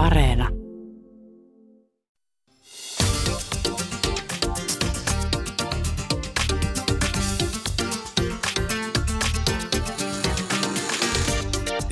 [0.00, 0.48] Areena.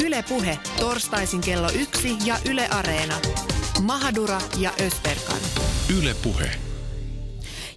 [0.04, 3.14] Yle Puhe, torstaisin kello yksi ja Yle Areena.
[3.82, 5.38] Mahadura ja Ösberkan.
[5.98, 6.50] Yle Puhe.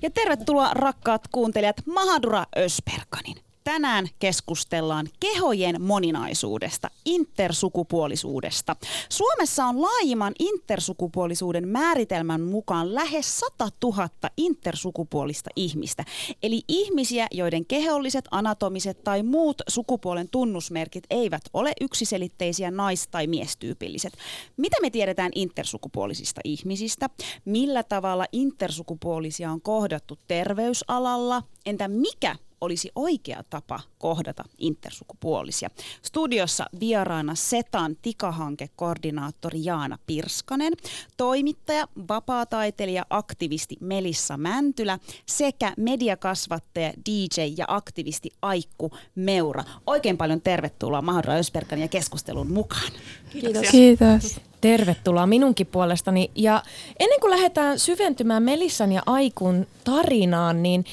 [0.02, 3.51] Ja tervetuloa rakkaat kuuntelijat Mahadura Ösperkanin.
[3.64, 8.76] Tänään keskustellaan kehojen moninaisuudesta, intersukupuolisuudesta.
[9.10, 16.06] Suomessa on laajimman intersukupuolisuuden määritelmän mukaan lähes 100 000 intersukupuolista ihmistä.
[16.44, 24.14] Eli ihmisiä, joiden keholliset, anatomiset tai muut sukupuolen tunnusmerkit eivät ole yksiselitteisiä nais- tai miestyypilliset.
[24.58, 27.10] Mitä me tiedetään intersukupuolisista ihmisistä?
[27.46, 31.44] Millä tavalla intersukupuolisia on kohdattu terveysalalla?
[31.66, 35.70] Entä mikä olisi oikea tapa kohdata intersukupuolisia.
[36.02, 40.74] Studiossa vieraana Setan tikahankekoordinaattori Jaana Pirskanen,
[41.18, 49.64] toimittaja, vapaataiteilija, aktivisti Melissa Mäntylä sekä mediakasvattaja, DJ ja aktivisti Aikku Meura.
[49.88, 52.92] Oikein paljon tervetuloa Mahdolla Ösperkan ja keskustelun mukaan.
[53.30, 53.70] Kiitos.
[53.72, 54.42] Kiitos.
[54.62, 56.32] Tervetuloa minunkin puolestani.
[56.36, 56.64] Ja
[57.00, 60.86] ennen kuin lähdetään syventymään Melissan ja Aikun tarinaan, niin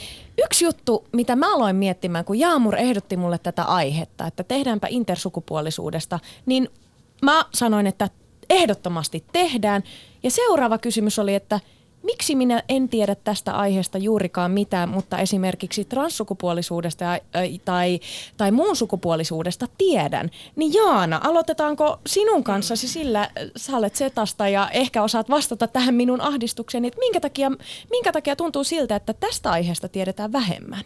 [0.45, 6.19] Yksi juttu, mitä mä aloin miettimään, kun Jaamur ehdotti mulle tätä aihetta, että tehdäänpä intersukupuolisuudesta,
[6.47, 6.69] niin
[7.23, 8.09] mä sanoin, että
[8.51, 9.83] ehdottomasti tehdään.
[10.23, 11.61] Ja seuraava kysymys oli, että–
[12.03, 17.21] miksi minä en tiedä tästä aiheesta juurikaan mitään, mutta esimerkiksi transsukupuolisuudesta ja,
[17.65, 18.01] tai,
[18.37, 20.31] tai muun sukupuolisuudesta tiedän.
[20.57, 26.21] Niin Jaana, aloitetaanko sinun kanssasi sillä, sä olet setasta ja ehkä osaat vastata tähän minun
[26.21, 27.51] ahdistukseeni, että minkä takia,
[27.91, 30.85] minkä takia tuntuu siltä, että tästä aiheesta tiedetään vähemmän?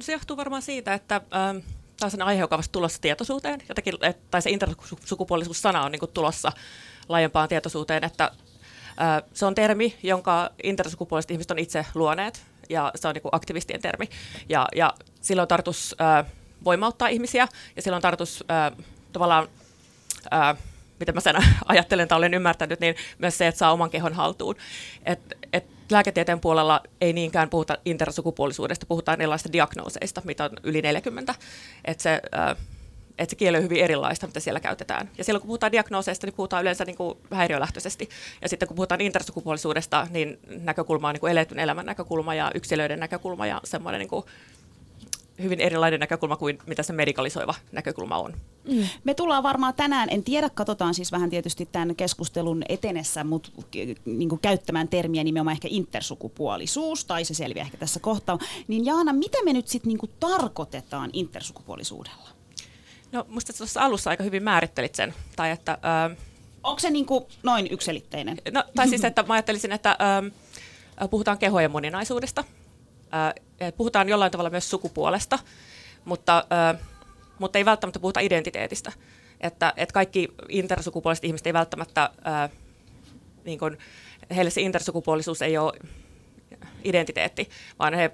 [0.00, 3.94] Se johtuu varmaan siitä, että tämä on aihe, joka on tulossa tietoisuuteen, jotenkin,
[4.30, 6.52] tai se intersukupuolisuus-sana on niin tulossa
[7.08, 8.30] laajempaan tietoisuuteen, että
[9.34, 14.08] se on termi, jonka intersukupuoliset ihmiset on itse luoneet, ja se on niin aktivistien termi.
[14.48, 15.96] Ja, ja silloin tarkoitus
[16.64, 18.44] voimauttaa ihmisiä, ja silloin tarkoitus
[19.12, 19.48] tavallaan,
[21.00, 24.56] mitä mä sen ajattelen tai olen ymmärtänyt, niin myös se, että saa oman kehon haltuun.
[25.06, 25.20] Et,
[25.52, 31.34] et lääketieteen puolella ei niinkään puhuta intersukupuolisuudesta, puhutaan erilaisista diagnooseista, mitä on yli 40.
[31.84, 32.20] Et se,
[33.18, 35.10] että se kieli on hyvin erilaista, mitä siellä käytetään.
[35.18, 38.08] Ja silloin kun puhutaan diagnooseista, niin puhutaan yleensä niin kuin häiriölähtöisesti.
[38.42, 43.00] Ja sitten kun puhutaan intersukupuolisuudesta, niin näkökulma on niin kuin eletyn elämän näkökulma ja yksilöiden
[43.00, 44.24] näkökulma ja semmoinen niin kuin
[45.42, 48.34] hyvin erilainen näkökulma kuin mitä se medikalisoiva näkökulma on.
[48.68, 48.88] Mm.
[49.04, 53.50] Me tullaan varmaan tänään, en tiedä, katsotaan siis vähän tietysti tämän keskustelun etenessä, mutta
[54.04, 58.38] niin käyttämään termiä nimenomaan ehkä intersukupuolisuus, tai se selviää ehkä tässä kohtaa.
[58.68, 62.37] Niin Jaana, mitä me nyt sitten niin tarkoitetaan intersukupuolisuudella?
[63.12, 65.14] No musta tuossa alussa aika hyvin määrittelit sen.
[65.36, 65.78] Tai että,
[66.12, 66.16] ö,
[66.62, 68.38] Onko se niin kuin noin ykselitteinen?
[68.52, 69.96] No, tai siis, että mä ajattelisin, että
[71.02, 72.44] ö, puhutaan kehojen moninaisuudesta.
[73.62, 75.38] Ö, puhutaan jollain tavalla myös sukupuolesta,
[76.04, 76.78] mutta, ö,
[77.38, 78.92] mutta ei välttämättä puhuta identiteetistä.
[79.40, 82.56] Että, että kaikki intersukupuoliset ihmiset ei välttämättä, ö,
[83.44, 83.78] niin kuin,
[84.36, 85.72] heille se intersukupuolisuus ei ole
[86.84, 87.48] identiteetti,
[87.78, 88.10] vaan he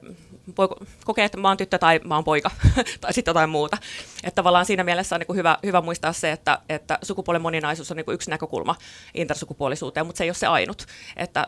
[1.04, 2.50] kokee, että mä oon tyttö tai mä oon poika
[3.00, 3.78] tai sitten jotain muuta.
[4.24, 7.96] Että tavallaan siinä mielessä on niin hyvä, hyvä muistaa se, että, että sukupuolen moninaisuus on
[7.96, 8.76] niin yksi näkökulma
[9.14, 10.86] intersukupuolisuuteen, mutta se ei ole se ainut.
[11.16, 11.46] Että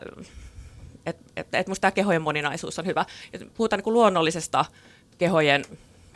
[1.06, 3.04] et, et, et musta tämä kehojen moninaisuus on hyvä.
[3.32, 4.64] Ja puhutaan niin luonnollisesta
[5.18, 5.64] kehojen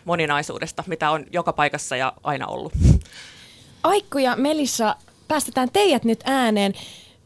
[0.04, 2.72] moninaisuudesta, mitä on joka paikassa ja aina ollut.
[3.82, 4.96] Aikku ja Melissa,
[5.28, 6.74] päästetään teidät nyt ääneen.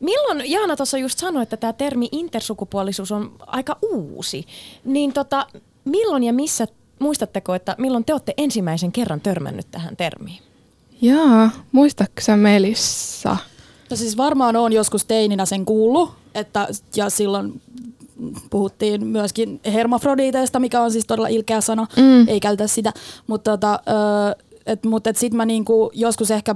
[0.01, 4.47] Milloin, Jaana tuossa just sanoi, että tämä termi intersukupuolisuus on aika uusi,
[4.85, 5.47] niin tota,
[5.85, 6.67] milloin ja missä,
[6.99, 10.39] muistatteko, että milloin te olette ensimmäisen kerran törmännyt tähän termiin?
[11.03, 13.37] Jaa, muistatko Melissa?
[13.91, 17.63] No siis varmaan on joskus teininä sen kuullut, että, ja silloin
[18.51, 22.29] puhuttiin myöskin hermafrodiiteista, mikä on siis todella ilkeä sana, mm.
[22.29, 22.93] ei käytä sitä,
[23.27, 23.81] mutta tota,
[24.67, 26.55] et, mut et sitten mä niinku joskus ehkä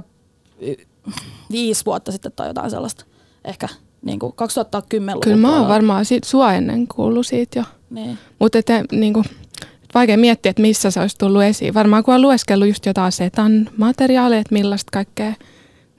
[1.51, 3.05] viisi vuotta sitten tai jotain sellaista
[3.49, 3.67] ehkä
[4.01, 5.23] niin kuin 2010-luvulla.
[5.23, 7.63] Kyllä mä oon varmaan siitä, sua ennen kuullut siitä jo.
[7.89, 8.17] Niin.
[8.39, 8.57] Mutta
[8.91, 9.25] niin kuin,
[9.93, 11.73] vaikea miettiä, että missä se olisi tullut esiin.
[11.73, 15.33] Varmaan kun on lueskellut just jotain setan materiaaleja, että millaista kaikkea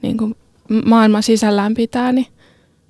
[0.01, 0.35] niin kuin
[0.85, 2.27] maailman sisällään pitää, niin,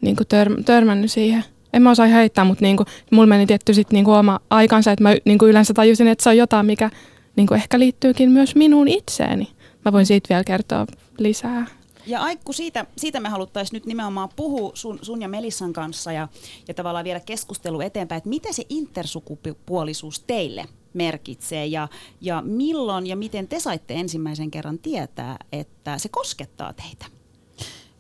[0.02, 1.44] niin kuin tör, törmännyt siihen.
[1.74, 4.92] En mä osaa heittää, mutta niin kuin, mulla meni tietty sit niin kuin oma aikansa,
[4.92, 6.90] että mä niin kuin yleensä tajusin, että se on jotain, mikä
[7.36, 9.48] niin kuin ehkä liittyykin myös minuun itseeni.
[9.86, 10.88] Mä voin siitä vielä kertoa
[11.18, 11.66] lisää.
[12.06, 16.28] Ja Aikku, siitä, siitä me haluttaisiin nyt nimenomaan puhua sun, sun ja Melissan kanssa ja,
[16.68, 21.88] ja tavallaan viedä keskustelu eteenpäin, että mitä se intersukupuolisuus teille merkitsee ja,
[22.22, 27.06] ja milloin ja miten te saitte ensimmäisen kerran tietää, että se koskettaa teitä?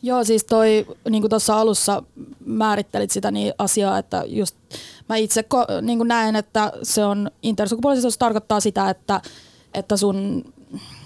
[0.04, 2.04] Joo, siis toi, niin kuin tuossa alussa
[2.46, 4.56] määrittelit sitä niin asiaa, että just
[5.10, 9.22] mä itse ko- niin kuin näen, että se on intersukupuolisuus tarkoittaa sitä, että,
[9.74, 10.44] että sun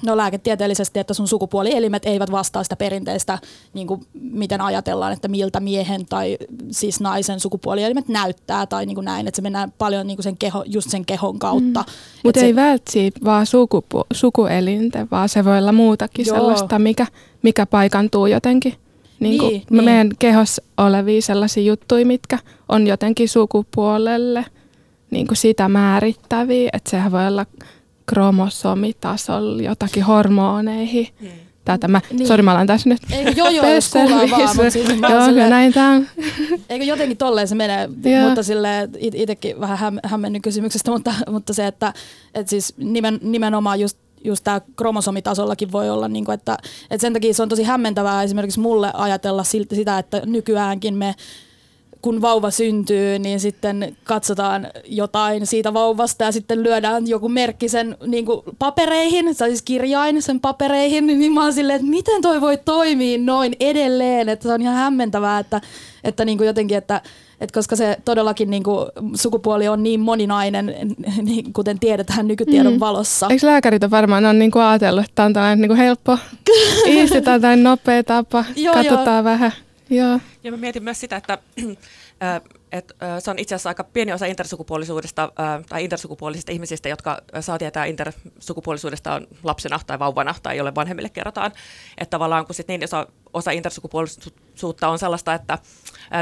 [0.06, 3.40] no lääketieteellisesti, että sun sukupuolielimet eivät vastaa sitä perinteistä,
[3.74, 6.38] niin kuin miten ajatellaan, että miltä miehen tai
[6.72, 10.38] siis naisen sukupuolielimet näyttää tai niin kuin näin, että se mennään paljon niin kuin sen
[10.38, 11.80] keho, just sen kehon kautta.
[11.80, 11.94] Mm.
[12.24, 12.56] Mutta ei se...
[12.56, 16.36] välttämättä vaan sukupu- sukuelinten, vaan se voi olla muutakin Joo.
[16.36, 17.08] sellaista, mikä,
[17.42, 18.74] mikä paikantuu jotenkin.
[19.20, 20.18] Niin kuin niin, meidän niin.
[20.20, 22.40] kehossa olevia sellaisia juttuja, mitkä
[22.70, 24.46] on jotenkin sukupuolelle
[25.12, 27.46] niin kuin sitä määrittäviä, että sehän voi olla
[28.06, 31.08] kromosomitasolla jotakin hormoneihin.
[31.22, 31.30] Hmm.
[31.66, 32.28] Tätä mä, niin.
[32.28, 35.50] sori mä olen tässä nyt Eikö joo joo, jos kuullaan vaan, mutta siis joo, silleen,
[35.50, 36.08] näin tää on.
[36.70, 37.90] Eikö jotenkin tolleen se menee,
[38.28, 41.94] mutta sille itsekin vähän häm, hämmennyt kysymyksestä, mutta, mutta se, että,
[42.34, 46.58] että siis nimen, nimenomaan just just tämä kromosomitasollakin voi olla, niin kuin, että,
[46.90, 51.16] että sen takia se on tosi hämmentävää esimerkiksi mulle ajatella sitä, että nykyäänkin me
[52.06, 57.98] kun vauva syntyy, niin sitten katsotaan jotain siitä vauvasta ja sitten lyödään joku merkki sen
[58.08, 62.42] niin kuin papereihin, tai siis kirjain sen papereihin, niin mä oon silleen, että miten toi
[62.42, 65.62] voi toimia noin edelleen, että se on ihan hämmentävää, että,
[66.04, 67.02] että niin kuin jotenkin, että,
[67.42, 68.86] että koska se todellakin niin kuin,
[69.16, 70.66] sukupuoli on niin moninainen,
[71.28, 72.80] niin, kuten tiedetään nykytiedon mm.
[72.80, 73.28] valossa.
[73.30, 76.18] Eikö lääkärit on varmaan on niin kuin ajatellut, että tämä on tällainen niin kuin helppo,
[76.86, 79.24] istutaan tai nopea tapa, joo, katsotaan joo.
[79.24, 79.52] vähän.
[79.90, 80.20] Joo.
[80.44, 81.38] Ja mä mietin myös sitä, että
[82.72, 85.32] et, se on itse asiassa aika pieni osa intersukupuolisuudesta
[85.70, 91.52] tai intersukupuolisista ihmisistä, jotka saa tietää intersukupuolisuudesta on lapsena tai vauvana tai jolle vanhemmille kerrotaan.
[91.98, 95.58] Että tavallaan kun sit niin osa, osa intersukupuolisuutta on sellaista, että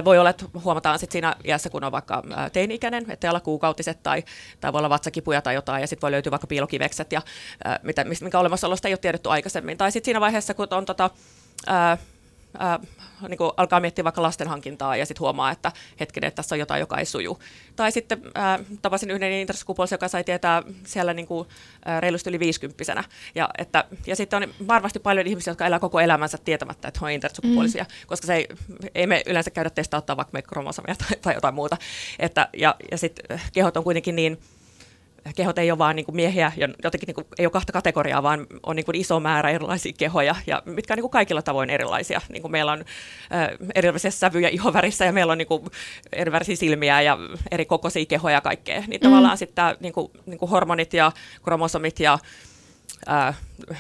[0.06, 2.24] voi olla, että huomataan sit siinä iässä, kun on vaikka
[2.54, 4.24] teini-ikäinen, että olla kuukautiset tai,
[4.62, 7.22] tai voi olla vatsakipuja tai jotain, ja sitten voi löytyä vaikka piilokivekset, ja,
[7.84, 9.78] mitä, minkä olemassaolosta ei ole tiedetty aikaisemmin.
[9.78, 11.10] Tai sitten siinä vaiheessa, kun on tota,
[12.58, 12.80] ää,
[13.28, 16.60] niin kuin alkaa miettiä vaikka lasten hankintaa ja sitten huomaa, että hetkinen, että tässä on
[16.60, 17.40] jotain, joka ei suju.
[17.76, 21.48] Tai sitten ää, tapasin yhden intersukupuolisen, joka sai tietää siellä niin kuin,
[21.86, 23.04] ää, reilusti yli viisikymppisenä.
[23.36, 27.06] Ja, että, ja sitten on varmasti paljon ihmisiä, jotka elää koko elämänsä tietämättä, että he
[27.06, 28.08] on intersukupuolisia, mm.
[28.08, 28.48] koska se ei,
[28.96, 31.78] ei me yleensä käydä testauttaa vaikka meitä kromosomia tai, tai jotain muuta.
[32.20, 34.40] Että, ja ja sitten kehot on kuitenkin niin
[35.36, 36.52] kehot ei ole vain niin kuin miehiä,
[36.84, 40.36] jotenkin niin kuin, ei ole kahta kategoriaa, vaan on niin kuin iso määrä erilaisia kehoja,
[40.48, 42.22] ja mitkä on niin kuin kaikilla tavoin erilaisia.
[42.30, 45.64] Niin kuin meillä on äh, erilaisia sävyjä ihovärissä, ja meillä on niin kuin
[46.14, 47.18] erilaisia silmiä ja
[47.52, 48.84] eri kokoisia kehoja ja kaikkea.
[48.88, 49.04] Niin mm.
[49.04, 51.12] tavallaan sitten niin kuin, niin kuin hormonit ja
[51.44, 52.20] kromosomit ja
[53.10, 53.38] Äh,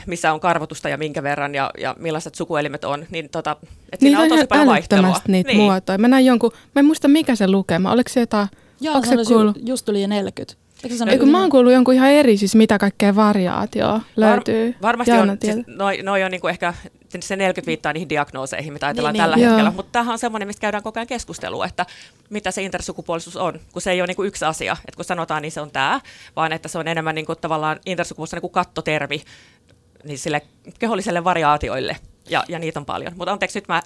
[0.07, 3.57] missä on karvotusta ja minkä verran ja, ja millaiset sukuelimet on, niin tota,
[3.91, 5.21] et siinä on tosi paljon vaihtelua.
[5.27, 5.61] niitä niin.
[5.61, 5.97] muotoja.
[5.97, 8.47] Mä näin jonkun, mä en muista mikä se lukema, oliko se jotain,
[8.81, 9.57] Joo, se kuullut?
[9.65, 10.62] just tuli 40.
[10.83, 14.67] Eikö Eikö mä oon kuullut jonkun ihan eri, siis mitä kaikkea variaatioa löytyy.
[14.67, 16.73] Var, varmasti on, siis noi, noi on niinku ehkä,
[17.19, 19.47] se 40 viittaa niihin diagnooseihin, mitä ajatellaan niin, tällä niin.
[19.47, 21.85] hetkellä, mutta tämähän on semmoinen, mistä käydään koko ajan keskustelua, että
[22.29, 25.51] mitä se intersukupuolisuus on, kun se ei ole niinku yksi asia, että kun sanotaan, niin
[25.51, 26.01] se on tämä,
[26.35, 29.21] vaan että se on enemmän niinku tavallaan intersukupuolisuus niinku kattotermi
[30.03, 30.41] niin sille
[30.79, 31.97] keholliselle variaatioille
[32.29, 33.13] ja, ja niitä on paljon.
[33.15, 33.83] Mutta anteeksi, nyt mä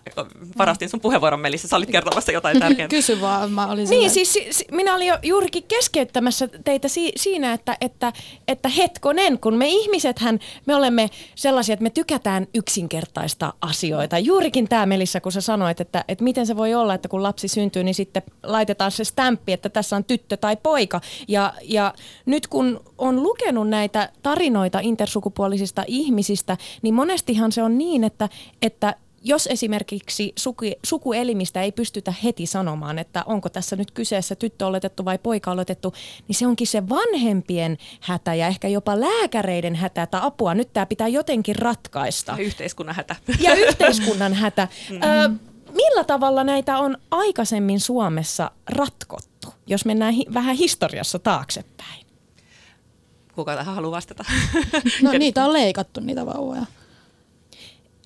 [0.58, 1.68] varastin sun puheenvuoron, Melissa.
[1.68, 2.88] Sä olit kertomassa jotain tärkeää.
[2.88, 7.54] Kysy vaan, mä olin Niin, siis si, minä olin jo juurikin keskeyttämässä teitä si, siinä,
[7.54, 8.14] että, että,
[8.48, 14.20] että hetkonen, kun me ihmisethän, me olemme sellaisia, että me tykätään yksinkertaista asioita.
[14.20, 17.48] Juurikin tämä, Melissa, kun sä sanoit, että, että miten se voi olla, että kun lapsi
[17.48, 21.02] syntyy, niin sitten laitetaan se stämppi, että tässä on tyttö tai poika.
[21.28, 21.94] Ja, ja
[22.26, 28.27] nyt kun on lukenut näitä tarinoita intersukupuolisista ihmisistä, niin monestihan se on niin, että
[28.62, 34.66] että, jos esimerkiksi suku, sukuelimistä ei pystytä heti sanomaan, että onko tässä nyt kyseessä tyttö
[34.66, 35.94] oletettu vai poika oletettu,
[36.28, 40.86] niin se onkin se vanhempien hätä ja ehkä jopa lääkäreiden hätä, että apua, nyt tämä
[40.86, 42.32] pitää jotenkin ratkaista.
[42.32, 43.16] Ja yhteiskunnan hätä.
[43.40, 44.68] Ja yhteiskunnan hätä.
[44.90, 45.04] Mm-hmm.
[45.04, 45.30] Ö,
[45.74, 52.08] millä tavalla näitä on aikaisemmin Suomessa ratkottu, jos mennään hi- vähän historiassa taaksepäin?
[53.36, 54.24] Kuka tähän haluaa vastata?
[55.02, 56.66] No niitä on leikattu, niitä vauvoja.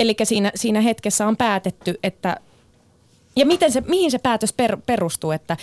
[0.02, 2.38] Eli siinä, siinä hetkessä on päätetty, että
[3.36, 5.58] ja miten se, mihin se päätös per, perustuu, että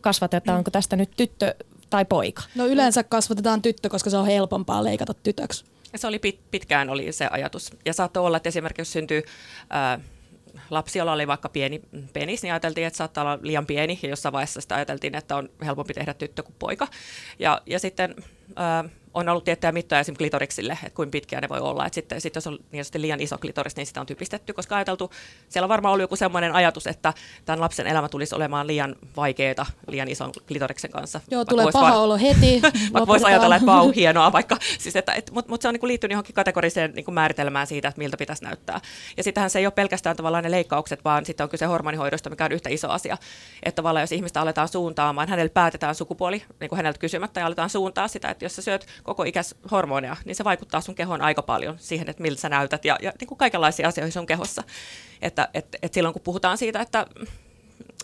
[0.00, 1.54] kasvatetaanko tästä nyt tyttö
[1.90, 2.42] tai poika?
[2.54, 5.64] No yleensä kasvatetaan tyttö, koska se on helpompaa leikata tytöksi.
[5.92, 7.70] Ja se oli pit, pitkään oli se ajatus.
[7.84, 9.22] Ja saattoi olla, että esimerkiksi jos syntyy
[9.70, 10.00] ää,
[10.70, 11.80] lapsi, jolla oli vaikka pieni
[12.12, 13.98] penis, niin ajateltiin, että saattaa olla liian pieni.
[14.02, 16.88] Ja jossain vaiheessa sitä ajateltiin, että on helpompi tehdä tyttö kuin poika.
[17.38, 18.14] Ja, ja sitten
[18.56, 21.86] ää, on ollut tiettyjä mittoja esimerkiksi klitoriksille, että kuinka pitkiä ne voi olla.
[21.86, 25.10] Että sitten, sitten jos on niin liian iso klitoris, niin sitä on typistetty, koska ajateltu,
[25.48, 27.12] siellä on varmaan ollut joku semmoinen ajatus, että
[27.44, 31.20] tämän lapsen elämä tulisi olemaan liian vaikeaa liian ison klitoriksen kanssa.
[31.30, 31.96] Joo, vaikka tulee paha var...
[31.96, 32.62] olo heti.
[32.92, 34.56] vaikka voisi ajatella, että vau, hienoa vaikka.
[34.78, 37.98] Siis että, et, Mutta mut se on niin liittynyt johonkin kategoriseen niin määritelmään siitä, että
[37.98, 38.80] miltä pitäisi näyttää.
[39.16, 42.44] Ja sittenhän se ei ole pelkästään tavallaan ne leikkaukset, vaan sitten on kyse hormonihoidosta, mikä
[42.44, 43.18] on yhtä iso asia.
[43.62, 47.70] Että tavallaan jos ihmistä aletaan suuntaamaan, hänelle päätetään sukupuoli niin kuin häneltä kysymättä ja aletaan
[47.70, 51.42] suuntaa sitä, että jos sä syöt koko ikäs hormoneja, niin se vaikuttaa sun kehoon aika
[51.42, 54.62] paljon siihen, että miltä sä näytät ja, ja niin kuin kaikenlaisia asioita sun kehossa.
[55.22, 57.06] Että et, et silloin kun puhutaan siitä, että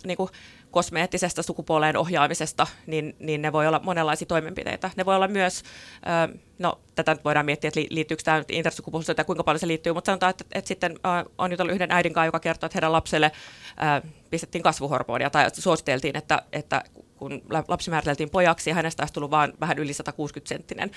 [0.04, 0.30] niin kuin
[0.70, 4.90] kosmeettisesta sukupuoleen ohjaamisesta, niin, niin ne voi olla monenlaisia toimenpiteitä.
[4.96, 5.62] Ne voi olla myös,
[6.58, 10.08] no tätä nyt voidaan miettiä, että liittyykö tämä intersukupuolisuuteen tai kuinka paljon se liittyy, mutta
[10.08, 10.98] sanotaan, että, että sitten
[11.38, 13.32] on nyt ollut yhden äidin kanssa, joka kertoo, että heidän lapselle
[14.30, 16.82] pistettiin kasvuhormonia tai suositeltiin, että, että
[17.20, 20.90] kun lapsi määriteltiin pojaksi ja hänestä olisi tullut vain vähän yli 160 senttinen,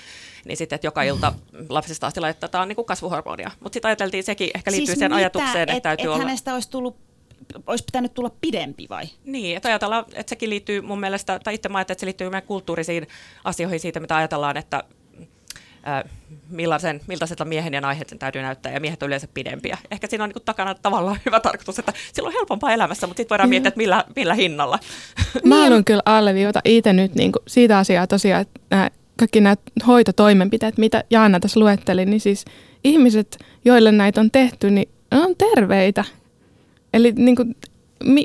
[0.44, 1.32] niin sitten, että joka ilta
[1.68, 3.50] lapsesta asti laitetaan niin kuin kasvuhormonia.
[3.60, 5.16] Mutta sitten ajateltiin, sekin ehkä liittyy siis siihen mitä?
[5.16, 6.24] ajatukseen, että et, täytyy et olla...
[6.24, 6.96] hänestä olisi tullut
[7.66, 9.04] olisi pitänyt tulla pidempi vai?
[9.24, 12.48] Niin, että ajatellaan, että sekin liittyy mun mielestä, tai itse mä että se liittyy meidän
[12.48, 13.06] kulttuurisiin
[13.44, 14.84] asioihin siitä, mitä ajatellaan, että
[15.88, 16.04] äh,
[16.50, 19.78] millaisen, millaiselta miehen ja naisen sen täytyy näyttää, ja miehet on yleensä pidempiä.
[19.90, 23.34] Ehkä siinä on niin takana tavallaan hyvä tarkoitus, että sillä on helpompaa elämässä, mutta sitten
[23.34, 24.78] voidaan miettiä, että millä, millä hinnalla.
[25.44, 29.56] Mä haluan kyllä alleviivata itse nyt niin kuin siitä asiaa tosiaan, että nämä, kaikki nämä
[29.86, 32.44] hoitotoimenpiteet, mitä Jaana tässä luetteli, niin siis
[32.84, 36.04] ihmiset, joille näitä on tehty, niin on terveitä
[36.94, 37.56] Eli niin kuin,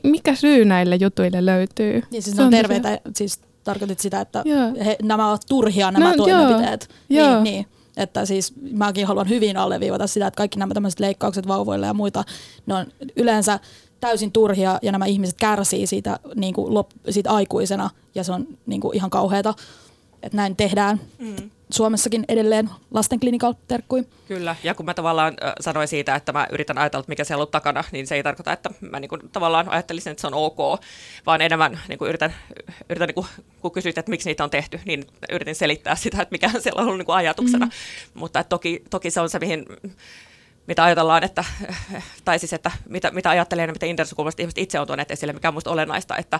[0.04, 2.02] mikä syy näille jutuille löytyy?
[2.12, 4.44] Niin siis ne on, on terveitä, siis tarkoitit sitä, että
[4.86, 6.90] he, nämä ovat turhia nämä no, toimenpiteet.
[7.10, 7.66] Joo, niin, niin.
[7.98, 12.24] Että siis mäkin haluan hyvin alleviivata sitä, että kaikki nämä tämmöiset leikkaukset vauvoille ja muita,
[12.66, 12.86] ne on
[13.16, 13.60] yleensä
[14.00, 18.48] täysin turhia ja nämä ihmiset kärsii siitä, niin kuin lop, siitä aikuisena ja se on
[18.66, 19.54] niin kuin ihan kauheata,
[20.24, 21.02] että näin tehdään.
[21.20, 21.50] Mm.
[21.72, 24.06] Suomessakin edelleen lasten clinical terkkui.
[24.28, 27.84] Kyllä, ja kun mä tavallaan sanoin siitä, että mä yritän ajatella, mikä siellä on takana,
[27.92, 30.58] niin se ei tarkoita, että mä niin kuin, tavallaan ajattelisin, että se on ok,
[31.26, 32.34] vaan enemmän niin kuin yritän,
[32.90, 33.28] yritän niin kuin,
[33.62, 36.86] kun kysyit, että miksi niitä on tehty, niin yritin selittää sitä, että mikä siellä on
[36.86, 37.66] ollut niin kuin ajatuksena.
[37.66, 37.72] Mm.
[38.14, 39.66] Mutta että toki, toki se on se, mihin
[40.68, 41.44] mitä ajatellaan, että,
[42.26, 45.48] tai siis, että mitä, mitä ajattelee ja mitä intersukupuoliset ihmiset itse on tuoneet esille, mikä
[45.48, 46.40] on minusta olennaista, että,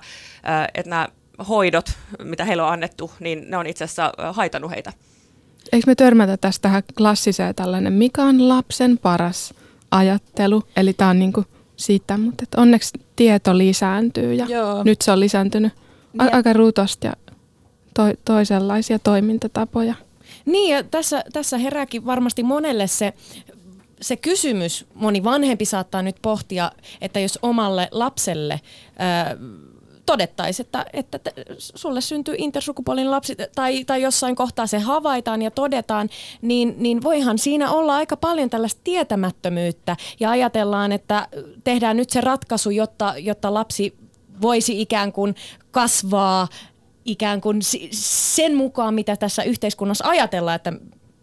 [0.74, 1.08] että nämä
[1.48, 1.92] hoidot,
[2.24, 4.94] mitä heille on annettu, niin ne on itse asiassa haitannut heitä
[5.72, 9.54] eikö me törmätä tästä tähän klassiseen tällainen, mikä on lapsen paras
[9.92, 10.64] ajattelu.
[10.78, 11.46] Eli tämä on niinku
[11.76, 14.84] siitä, mutta että onneksi tieto lisääntyy ja Joo.
[14.84, 15.74] nyt se on lisääntynyt
[16.18, 16.30] a- ja.
[16.34, 17.14] aika rutosti ja
[17.94, 19.94] to- toisenlaisia toimintatapoja.
[20.46, 23.14] Niin ja tässä, tässä herääkin varmasti monelle se
[24.02, 26.72] se kysymys, moni vanhempi saattaa nyt pohtia,
[27.02, 28.62] että jos omalle lapselle
[28.98, 29.38] ää,
[30.10, 31.20] todettaisiin, että, että
[31.60, 36.10] sulle syntyy intersukupuolinen lapsi tai, tai jossain kohtaa se havaitaan ja todetaan,
[36.42, 41.28] niin, niin voihan siinä olla aika paljon tällaista tietämättömyyttä ja ajatellaan, että
[41.64, 43.98] tehdään nyt se ratkaisu, jotta, jotta lapsi
[44.42, 45.36] voisi ikään kuin
[45.72, 46.48] kasvaa
[47.06, 47.60] ikään kuin
[47.92, 50.74] sen mukaan, mitä tässä yhteiskunnassa ajatellaan, että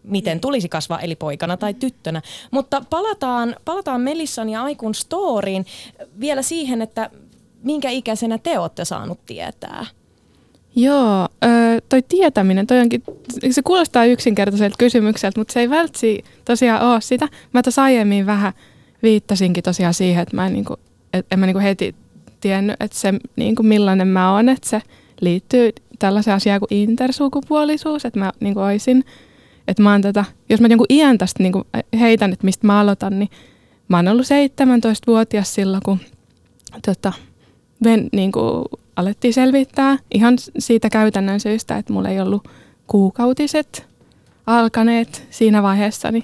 [0.03, 2.21] miten tulisi kasvaa, eli poikana tai tyttönä.
[2.51, 5.65] Mutta palataan, palataan Melissan ja Aikun storyin
[6.19, 7.09] vielä siihen, että
[7.63, 9.85] minkä ikäisenä te olette saanut tietää?
[10.75, 11.27] Joo,
[11.89, 13.03] toi tietäminen, toi onkin,
[13.51, 17.27] se kuulostaa yksinkertaiselta kysymykseltä, mutta se ei vältsi tosiaan ole sitä.
[17.53, 18.53] Mä tuossa aiemmin vähän
[19.03, 20.75] viittasinkin tosiaan siihen, että mä en, niinku,
[21.13, 21.95] et, en mä niinku heti
[22.41, 24.81] tiennyt, että se niinku millainen mä oon, että se
[25.21, 29.05] liittyy tällaiseen asiaan kuin intersukupuolisuus, että mä niinku oisin,
[29.67, 31.63] että mä oon tätä, jos mä jonkun iän tästä niinku
[31.99, 33.29] heitän, että mistä mä aloitan, niin
[33.87, 35.99] mä oon ollut 17-vuotias silloin, kun
[36.85, 37.13] tota,
[37.83, 38.65] ven, niin kuin
[38.95, 42.47] alettiin selvittää ihan siitä käytännön syystä, että mulla ei ollut
[42.87, 43.87] kuukautiset
[44.47, 46.23] alkaneet siinä vaiheessa, niin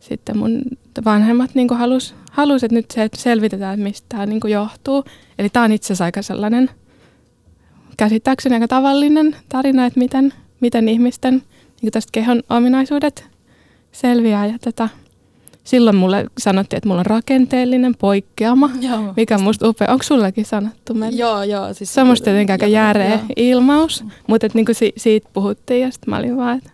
[0.00, 0.62] sitten mun
[1.04, 5.04] vanhemmat niin halus, halus, että nyt se, että selvitetään, että mistä tämä niin johtuu.
[5.38, 6.70] Eli tämä on itse asiassa aika sellainen
[7.96, 11.42] käsittääkseni aika tavallinen tarina, että miten, miten ihmisten
[11.82, 13.28] niin tästä kehon ominaisuudet
[13.92, 14.46] selviää.
[14.46, 14.88] Ja tätä,
[15.64, 19.12] silloin mulle sanottiin, että mulla on rakenteellinen poikkeama, joo.
[19.16, 19.92] mikä on musta upea.
[19.92, 20.94] Onko sullekin sanottu?
[20.94, 21.18] Meille?
[21.18, 21.74] Joo, joo.
[21.74, 26.10] Siis se on musta jotenkin aika järeä ilmaus, mutta niinku si- siitä puhuttiin ja sitten
[26.10, 26.70] mä olin vaan, että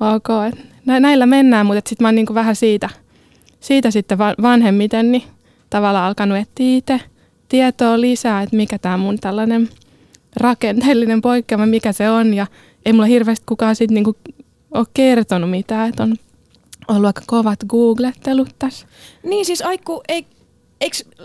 [0.00, 2.88] ok, että näillä mennään, mutta sitten mä oon niinku vähän siitä,
[3.60, 5.22] siitä sitten vanhemmiten niin
[5.70, 7.00] tavallaan alkanut etsiä itse
[7.48, 9.68] tietoa lisää, että mikä tämä mun tällainen
[10.36, 12.46] rakenteellinen poikkeama, mikä se on ja
[12.86, 14.16] ei mulla hirveästi kukaan sitten niinku
[14.74, 16.16] ole kertonut mitään, että on
[16.88, 18.86] ollut aika kovat googlettelut tässä.
[19.22, 20.28] Niin siis Aikku, eikö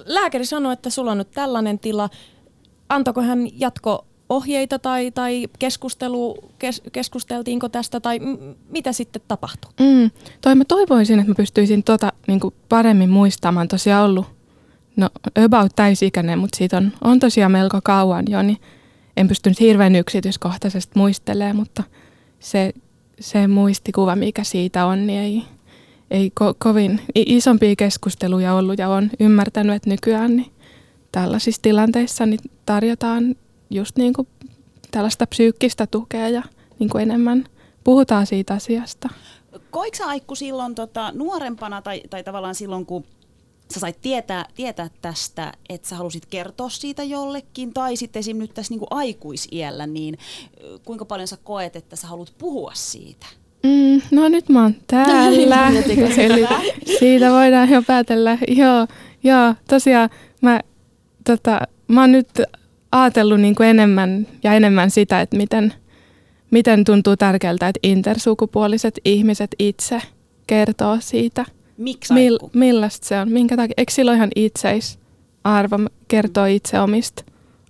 [0.06, 2.10] lääkäri sano, että sulla on nyt tällainen tila?
[2.90, 9.72] Antako hän jatko ohjeita tai, tai keskustelu, kes, keskusteltiinko tästä tai m- mitä sitten tapahtui?
[9.80, 10.12] Mm,
[10.42, 13.68] toi mä toivoisin, että mä pystyisin tota niin paremmin muistamaan.
[13.68, 14.26] Tosiaan ollut
[14.96, 15.10] no,
[15.46, 18.58] about täysikäinen, mutta siitä on, on tosiaan melko kauan jo, niin
[19.18, 21.84] en pystynyt hirveän yksityiskohtaisesti muistelemaan, mutta
[22.40, 22.74] se,
[23.20, 25.44] se muistikuva, mikä siitä on, niin ei,
[26.12, 30.52] ei ko- kovin isompia keskusteluja ollut ja on ymmärtänyt, että nykyään niin
[31.12, 33.36] tällaisissa tilanteissa niin tarjotaan
[33.70, 34.28] just niin kuin
[34.92, 36.44] tällaista psyykkistä tukea ja
[36.80, 37.46] niin kuin enemmän
[37.84, 39.10] puhutaan siitä asiasta.
[39.72, 43.04] Koiko Aikku silloin tota, nuorempana tai, tai tavallaan silloin, kun
[43.74, 48.38] sä sait tietää, tietää tästä, että sä halusit kertoa siitä jollekin, tai sitten esim.
[48.38, 50.18] nyt tässä niin kuin aikuisiellä, niin
[50.86, 53.26] kuinka paljon sä koet, että sä haluat puhua siitä?
[53.64, 56.48] Mm, no nyt mä oon täällä, eli
[57.00, 58.38] siitä voidaan jo päätellä.
[58.48, 58.88] Joo,
[59.24, 60.10] joo tosiaan
[60.42, 60.60] mä,
[61.24, 62.30] tota, mä oon nyt
[62.92, 65.74] ajatellut niin kuin enemmän ja enemmän sitä, että miten,
[66.52, 70.02] miten tuntuu tärkeältä, että intersukupuoliset ihmiset itse
[70.48, 71.46] kertoo siitä.
[71.78, 73.32] Miksi Mil, Millaista se on?
[73.32, 73.74] Minkä takia?
[73.78, 77.24] Eikö sillä ole ihan itseisarvo kertoo itse omista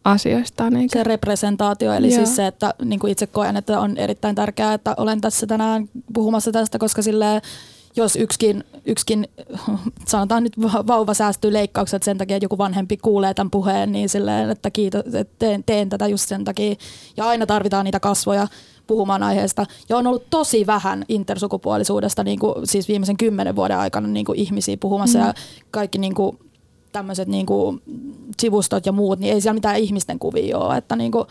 [0.04, 0.76] asioistaan?
[0.76, 1.00] Eikä?
[1.00, 2.16] Se representaatio, eli Joo.
[2.16, 5.90] siis se, että niin kuin itse koen, että on erittäin tärkeää, että olen tässä tänään
[6.14, 7.42] puhumassa tästä, koska silleen,
[7.96, 9.28] jos yksikin, yksikin,
[10.08, 14.50] sanotaan nyt vauva säästyy leikkaukset sen takia, että joku vanhempi kuulee tämän puheen, niin silleen,
[14.50, 16.76] että kiitos, että teen, teen tätä just sen takia.
[17.18, 18.48] Ja aina tarvitaan niitä kasvoja
[18.88, 19.66] puhumaan aiheesta.
[19.90, 24.40] Ja on ollut tosi vähän intersukupuolisuudesta niin kuin, siis viimeisen kymmenen vuoden aikana niin kuin
[24.40, 25.26] ihmisiä puhumassa mm.
[25.26, 25.34] ja
[25.72, 26.40] kaikki niin kuin,
[26.92, 27.82] tämmöiset niin kuin,
[28.42, 30.78] sivustot ja muut, niin ei siellä mitään ihmisten kuvia ole.
[30.78, 31.26] Että, niin kuin,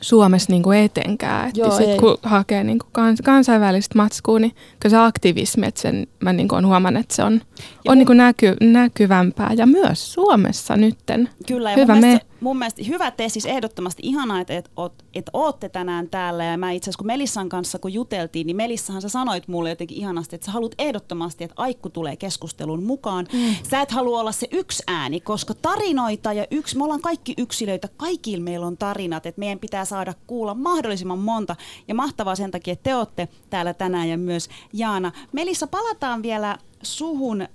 [0.00, 1.48] Suomessa niin kuin etenkään.
[1.48, 6.06] Että sit, kun hakee niin kuin kans, kansainvälistä matskua, niin kyllä se aktivismi, että sen
[6.20, 7.40] mä niin kuin olen huomannut, että se on,
[7.88, 9.52] on niin kuin näky, näkyvämpää.
[9.56, 11.28] Ja myös Suomessa nytten.
[11.46, 12.06] Kyllä, ja Hyvä mun, me.
[12.06, 16.44] mielestä, mun mielestä hyvä te siis ehdottomasti ihanaa, että et, et, et ootte tänään täällä.
[16.44, 19.98] Ja mä itse asiassa kun Melissan kanssa kun juteltiin, niin Melissahan sä sanoit mulle jotenkin
[19.98, 23.26] ihanasti, että sä haluat ehdottomasti, että Aikku tulee keskustelun mukaan.
[23.32, 23.54] Mm.
[23.70, 27.88] Sä et halua olla se yksi ääni, koska tarinoita ja yksi, me ollaan kaikki yksilöitä,
[27.96, 31.56] kaikilla meillä on tarinat, että meidän pitää saada kuulla mahdollisimman monta.
[31.88, 35.12] Ja mahtavaa sen takia, että te olette täällä tänään ja myös Jaana.
[35.32, 37.42] Melissa, palataan vielä suhun.
[37.42, 37.46] Ö,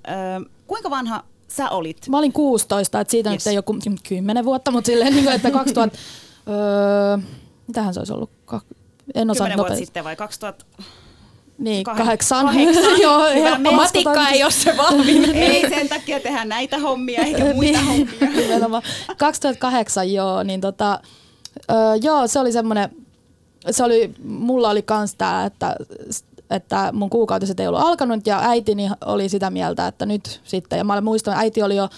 [0.68, 1.24] kuinka vanha
[1.56, 2.10] sä olit?
[2.10, 3.46] Mä olin 16, että siitä yes.
[3.46, 5.98] nyt ei joku 10 vuotta, mutta silleen, niin kuin, että 2000...
[6.48, 7.18] öö,
[7.68, 8.30] mitähän se olisi ollut?
[9.16, 10.66] En osaa 10 vuotta sitten vai 2000...
[11.58, 12.46] Niin, kahdeksan.
[12.46, 13.02] kahdeksan.
[13.02, 13.22] Joo,
[13.72, 15.36] matikka ei ole se vahvin.
[15.36, 18.10] ei sen takia tehdä näitä hommia eikä muita niin,
[18.62, 18.82] hommia.
[19.18, 21.00] 2008 joo, niin tota,
[21.72, 22.90] öö, joo, se oli semmoinen,
[23.72, 25.76] se oli, mulla oli kans tää, että
[26.54, 30.78] että mun kuukautiset ei ollut alkanut ja äitini oli sitä mieltä, että nyt sitten.
[30.78, 31.90] Ja mä muistan, äiti oli jo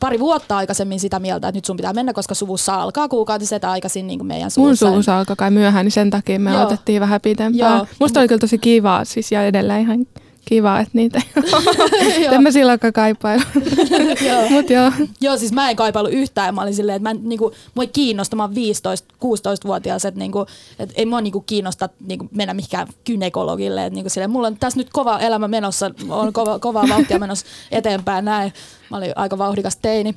[0.00, 4.06] pari vuotta aikaisemmin sitä mieltä, että nyt sun pitää mennä, koska suvussa alkaa kuukautiset aikaisin
[4.06, 4.86] niin kuin meidän suvussa.
[4.86, 6.62] Mun suvussa alkoi kai myöhään, niin sen takia me Joo.
[6.62, 7.76] otettiin vähän pitempään.
[7.76, 7.86] Joo.
[8.00, 10.06] Musta oli kyllä tosi kivaa siis ja edelleen ihan
[10.44, 11.22] kiva, että niitä
[12.32, 13.42] en mä silloinkaan kaipailu.
[14.28, 14.50] joo.
[14.50, 14.92] Mut joo.
[15.20, 16.54] joo, siis mä en kaipailu yhtään.
[16.54, 20.46] Mä olin silleen, että mä, niinku, mua ei kiinnosta, mä oon 15-16-vuotias, että niinku,
[20.78, 23.86] et ei mua niinku kiinnosta niinku, mennä mihinkään kynekologille.
[23.86, 27.46] Et, niinku, silleen, mulla on tässä nyt kova elämä menossa, on kova, kovaa vauhtia menossa
[27.70, 28.52] eteenpäin näin.
[28.90, 30.14] Mä olin aika vauhdikas teini.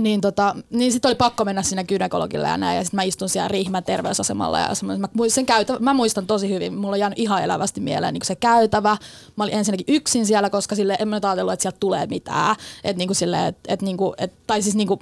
[0.00, 2.76] Niin, tota, niin sitten oli pakko mennä sinne gynekologille ja näin.
[2.76, 4.58] Ja sitten mä istun siellä Riihmän terveysasemalla.
[4.58, 8.24] Ja mä, sen käytävä, mä muistan tosi hyvin, mulla on jäänyt ihan elävästi mieleen niin
[8.24, 8.96] se käytävä.
[9.36, 12.56] Mä olin ensinnäkin yksin siellä, koska sille en mä ajatellut, että sieltä tulee mitään.
[12.84, 15.00] Et, niin kuin sille, et, et, niin kuin, et, tai siis niin kuin,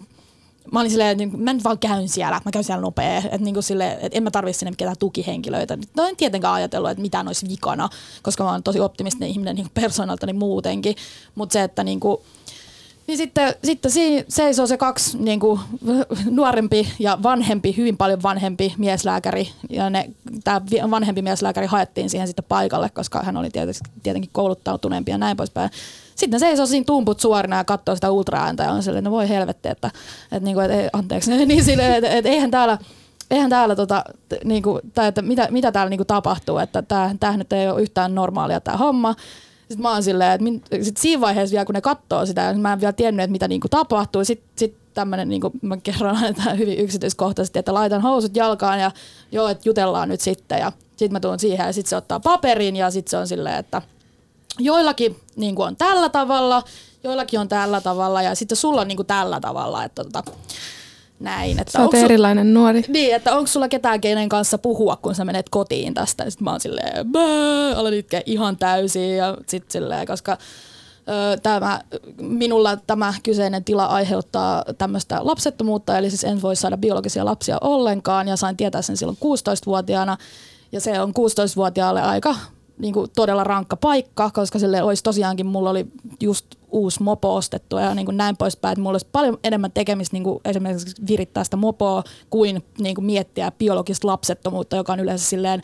[0.73, 3.63] mä olin silleen, että mä nyt vaan käyn siellä, mä käyn siellä nopea, että niin
[3.63, 5.79] sille, että en mä tarvitse sinne ketään tukihenkilöitä.
[5.97, 7.89] No en tietenkään ajatellut, että mitään olisi vikana,
[8.23, 10.97] koska mä oon tosi optimistinen ihminen niin persoonaltani muutenkin,
[11.35, 12.19] mutta se, että niin kuin,
[13.07, 15.61] niin sitten, sitten siinä seisoo se kaksi niin kuin,
[16.31, 19.49] nuorempi ja vanhempi, hyvin paljon vanhempi mieslääkäri.
[19.71, 20.11] Ja ne,
[20.45, 23.51] tämä vanhempi mieslääkäri haettiin siihen sitten paikalle, koska hän oli
[24.03, 25.71] tietenkin kouluttautuneempi ja näin poispäin.
[26.15, 29.69] Sitten seisoo siinä tumput suorina ja katsoo sitä ultraääntä ja on silleen, no voi helvetti,
[29.69, 29.91] että,
[30.33, 32.79] että, niin kuin, että anteeksi, niin silleen, että, että eihän täällä,
[33.31, 34.05] eihän täällä tota,
[34.45, 36.83] niinku, tai että mitä, mitä täällä niinku tapahtuu, että
[37.21, 39.15] tämä nyt ei ole yhtään normaalia tämä homma.
[39.69, 42.73] Sitten mä oon silleen, että min, sit siinä vaiheessa vielä kun ne katsoo sitä, mä
[42.73, 44.25] en vielä tiennyt, että mitä niinku tapahtuu.
[44.25, 48.91] Sitten sit tämmöinen, niinku, mä kerron aina hyvin yksityiskohtaisesti, että laitan housut jalkaan ja
[49.33, 50.59] joo, että jutellaan nyt sitten.
[50.59, 53.57] Ja sitten mä tuun siihen ja sitten se ottaa paperin ja sitten se on silleen,
[53.57, 53.83] että
[54.59, 56.63] joillakin niinku on tällä tavalla,
[57.05, 59.85] joillakin on tällä tavalla ja sitten sulla on niinku tällä tavalla.
[59.85, 60.23] Että tota,
[61.21, 61.61] näin.
[61.61, 62.85] Että sä oot erilainen nuori.
[62.89, 66.31] Niin, että onko sulla ketään kenen kanssa puhua, kun sä menet kotiin tästä.
[66.31, 67.07] Sitten mä oon silleen,
[67.77, 70.39] alan itkeä ihan täysin ja sit silleen, koska
[71.43, 71.81] tämä,
[72.21, 78.29] minulla tämä kyseinen tila aiheuttaa tämmöistä lapsettomuutta, eli siis en voi saada biologisia lapsia ollenkaan
[78.29, 80.17] ja sain tietää sen silloin 16-vuotiaana.
[80.73, 82.35] Ja se on 16-vuotiaalle aika
[82.79, 85.87] niin kuin todella rankka paikka, koska sille olisi tosiaankin, mulla oli
[86.21, 90.15] just uusi mopo ostettu ja niin kuin näin poispäin, että mulla olisi paljon enemmän tekemistä
[90.15, 95.25] niin kuin esimerkiksi virittää sitä mopoa kuin, niin kuin miettiä biologista lapsettomuutta, joka on yleensä
[95.25, 95.63] silleen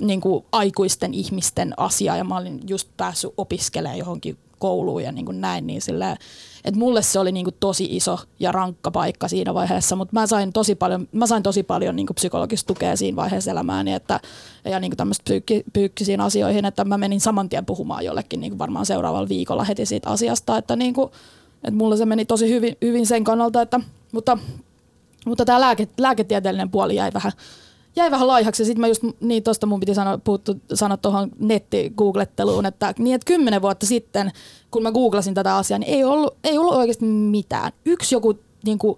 [0.00, 2.16] niin kuin aikuisten ihmisten asia.
[2.16, 6.16] Ja mä olin just päässyt opiskelemaan johonkin kouluun ja niin kuin näin, niin silleen,
[6.64, 10.26] että mulle se oli niin kuin tosi iso ja rankka paikka siinä vaiheessa, mutta mä
[10.26, 14.20] sain tosi paljon, mä sain tosi paljon niin kuin psykologista tukea siinä vaiheessa elämääni että,
[14.64, 18.58] ja niin tämmöistä pyykki, pyykkisiin asioihin, että mä menin saman tien puhumaan jollekin niin kuin
[18.58, 21.10] varmaan seuraavalla viikolla heti siitä asiasta, että, niin kuin,
[21.54, 23.80] että mulle se meni tosi hyvin, hyvin sen kannalta, että,
[24.12, 24.38] mutta,
[25.26, 27.32] mutta tämä lääke, lääketieteellinen puoli jäi vähän,
[27.96, 28.64] jäi vähän laihaksi.
[28.64, 33.24] Sitten mä just, niin tosta mun piti sanoa, puuttu, sanoa tuohon netti-googletteluun, että niin että
[33.24, 34.30] kymmenen vuotta sitten,
[34.70, 37.72] kun mä googlasin tätä asiaa, niin ei ollut, ei ollut oikeasti mitään.
[37.84, 38.96] Yksi joku niin kuin,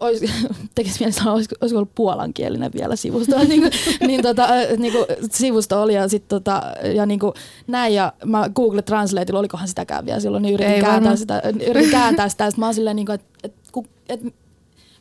[0.00, 0.30] olisi,
[0.74, 3.72] tekisi mieli sanoa, olisiko, olisiko ollut puolankielinen vielä sivusto, niin, kuin,
[4.08, 6.62] niin, tota, niin kuin, sivusto oli ja sitten tota,
[6.94, 7.32] ja niin kuin,
[7.66, 12.28] näin ja mä Google Translateilla, olikohan sitäkään vielä silloin, niin yritin, kääntää sitä, yritin kääntää
[12.28, 14.45] sitä ja sitten mä oon silleen, niin kuin, että, että, että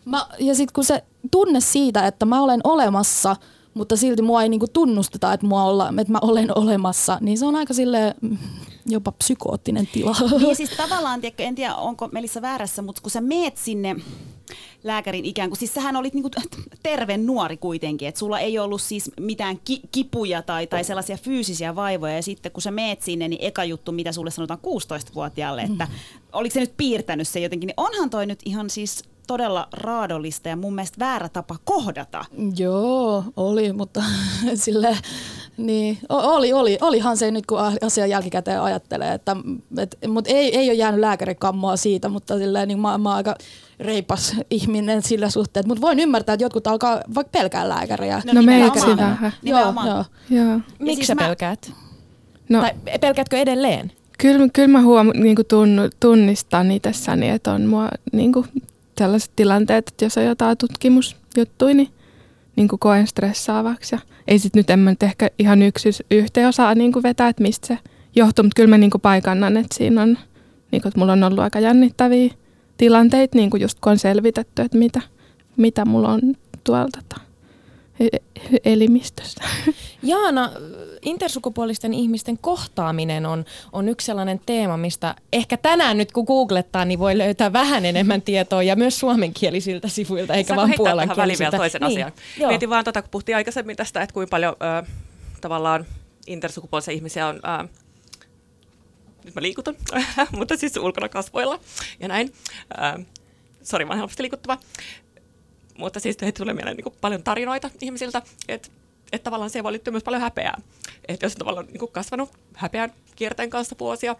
[0.05, 3.35] Mä, ja sitten kun se tunne siitä, että mä olen olemassa,
[3.73, 7.45] mutta silti mua ei niinku tunnusteta, että, mua olla, että mä olen olemassa, niin se
[7.45, 8.37] on aika sille mm,
[8.85, 10.15] jopa psykoottinen tila.
[10.39, 13.95] Niin siis tavallaan, tiedätkö, en tiedä onko Melissa väärässä, mutta kun sä meet sinne
[14.83, 16.29] lääkärin ikään kuin, siis sähän olit niinku
[16.83, 21.75] terve nuori kuitenkin, että sulla ei ollut siis mitään ki- kipuja tai, tai sellaisia fyysisiä
[21.75, 25.85] vaivoja, ja sitten kun sä meet sinne, niin eka juttu, mitä sulle sanotaan 16-vuotiaalle, että
[25.85, 25.91] mm.
[26.33, 30.55] oliko se nyt piirtänyt se jotenkin, niin onhan toi nyt ihan siis todella raadollista ja
[30.55, 32.25] mun mielestä väärä tapa kohdata.
[32.57, 34.03] Joo, oli, mutta
[34.55, 34.97] sille
[35.57, 39.35] niin, oli, oli, olihan se nyt kun asia jälkikäteen ajattelee, että,
[39.77, 43.35] et, mutta ei, ei ole jäänyt lääkärikammoa siitä, mutta silleen, niin mä, mä oon aika
[43.79, 48.21] reipas ihminen sillä suhteella, mutta voin ymmärtää, että jotkut alkaa vaikka pelkää lääkäriä.
[48.25, 49.33] No, no meikäsi vähän.
[49.43, 50.05] Joo, joo.
[50.29, 50.59] joo.
[50.79, 51.21] Miksi siis sä mä...
[51.21, 51.71] pelkäät?
[52.49, 53.91] No, tai pelkäätkö edelleen?
[54.17, 55.35] Kyllä, kyllä mä huom, niin
[55.99, 58.45] tunnistan itsessäni, että on mua niin kuin,
[58.97, 61.89] sellaiset tilanteet, että jos on jotain tutkimusjuttuja, niin,
[62.55, 63.95] niin kuin koen stressaavaksi.
[63.95, 67.27] Ja ei sitten nyt en mä nyt ehkä ihan yksi yhteen osaa niin kuin vetää,
[67.29, 67.79] että mistä se
[68.15, 70.17] johtuu, mutta kyllä mä niin kuin paikannan, että siinä on,
[70.71, 72.33] niin kuin, että mulla on ollut aika jännittäviä
[72.77, 75.01] tilanteita, niin kuin just kun on selvitetty, että mitä,
[75.57, 76.21] mitä mulla on
[76.63, 76.99] tuolta
[78.65, 79.43] elimistössä.
[80.03, 80.51] Jaana,
[81.01, 86.99] intersukupuolisten ihmisten kohtaaminen on, on yksi sellainen teema, mistä ehkä tänään nyt kun googlettaa, niin
[86.99, 91.51] voi löytää vähän enemmän tietoa ja myös suomenkielisiltä sivuilta, eikä Saanko vaan puolankielisiltä.
[91.51, 91.91] vielä toisen niin.
[91.91, 92.11] asian?
[92.39, 92.49] Joo.
[92.49, 94.87] Mietin vaan, tota, kun puhuttiin aikaisemmin tästä, että kuinka paljon ö,
[95.41, 95.85] tavallaan
[96.27, 97.35] intersukupuolisia ihmisiä on...
[97.35, 97.67] Ö,
[99.23, 99.75] nyt mä liikutan,
[100.37, 101.59] mutta siis ulkona kasvoilla
[101.99, 102.33] ja näin.
[103.63, 104.57] Sori, mä oon helposti liikuttava
[105.77, 108.69] mutta siis heitä tulee mieleen niin paljon tarinoita ihmisiltä, että
[109.11, 110.61] että tavallaan siihen voi liittyä myös paljon häpeää.
[111.07, 114.15] Että jos on tavallaan niin kasvanut häpeän kierteen kanssa vuosia,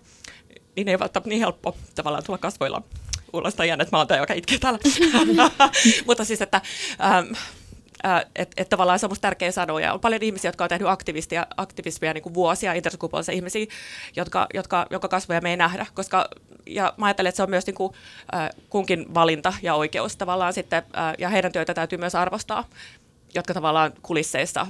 [0.76, 2.82] niin ei välttämättä niin helppo tavallaan tulla kasvoilla
[3.34, 4.80] ulos tai että mä oon tämä, joka itkee täällä.
[6.08, 6.62] Mutta siis, että
[7.04, 7.34] ähm,
[8.36, 11.48] että et tavallaan se on tärkeä sanoa, ja on paljon ihmisiä, jotka on tehnyt aktivistia,
[11.58, 13.66] aktivismia niin kuin vuosia, intersukupuolisia ihmisiä,
[14.16, 16.30] jotka, jotka, jotka kasvoja me ei nähdä, koska
[16.66, 17.94] ja mä ajattelen, että se on myös niin kuin,
[18.36, 22.64] äh, kunkin valinta ja oikeus tavallaan sitten, äh, ja heidän työtä täytyy myös arvostaa
[23.36, 24.68] jotka tavallaan kulisseissa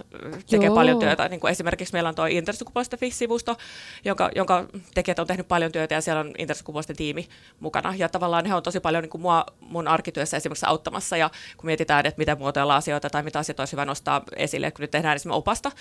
[0.49, 0.75] tekee Joo.
[0.75, 1.29] paljon työtä.
[1.29, 3.57] Niin kuin esimerkiksi meillä on tuo intersukupuolisten sivusto
[4.05, 7.27] jonka, jonka tekijät on tehnyt paljon työtä ja siellä on intersukupuolisten tiimi
[7.59, 7.93] mukana.
[7.97, 11.65] Ja tavallaan he on tosi paljon niin kuin mua, mun arkityössä esimerkiksi auttamassa ja kun
[11.65, 15.15] mietitään, että miten muotoillaan asioita tai mitä asioita olisi hyvä nostaa esille, kun nyt tehdään
[15.15, 15.71] esimerkiksi opasta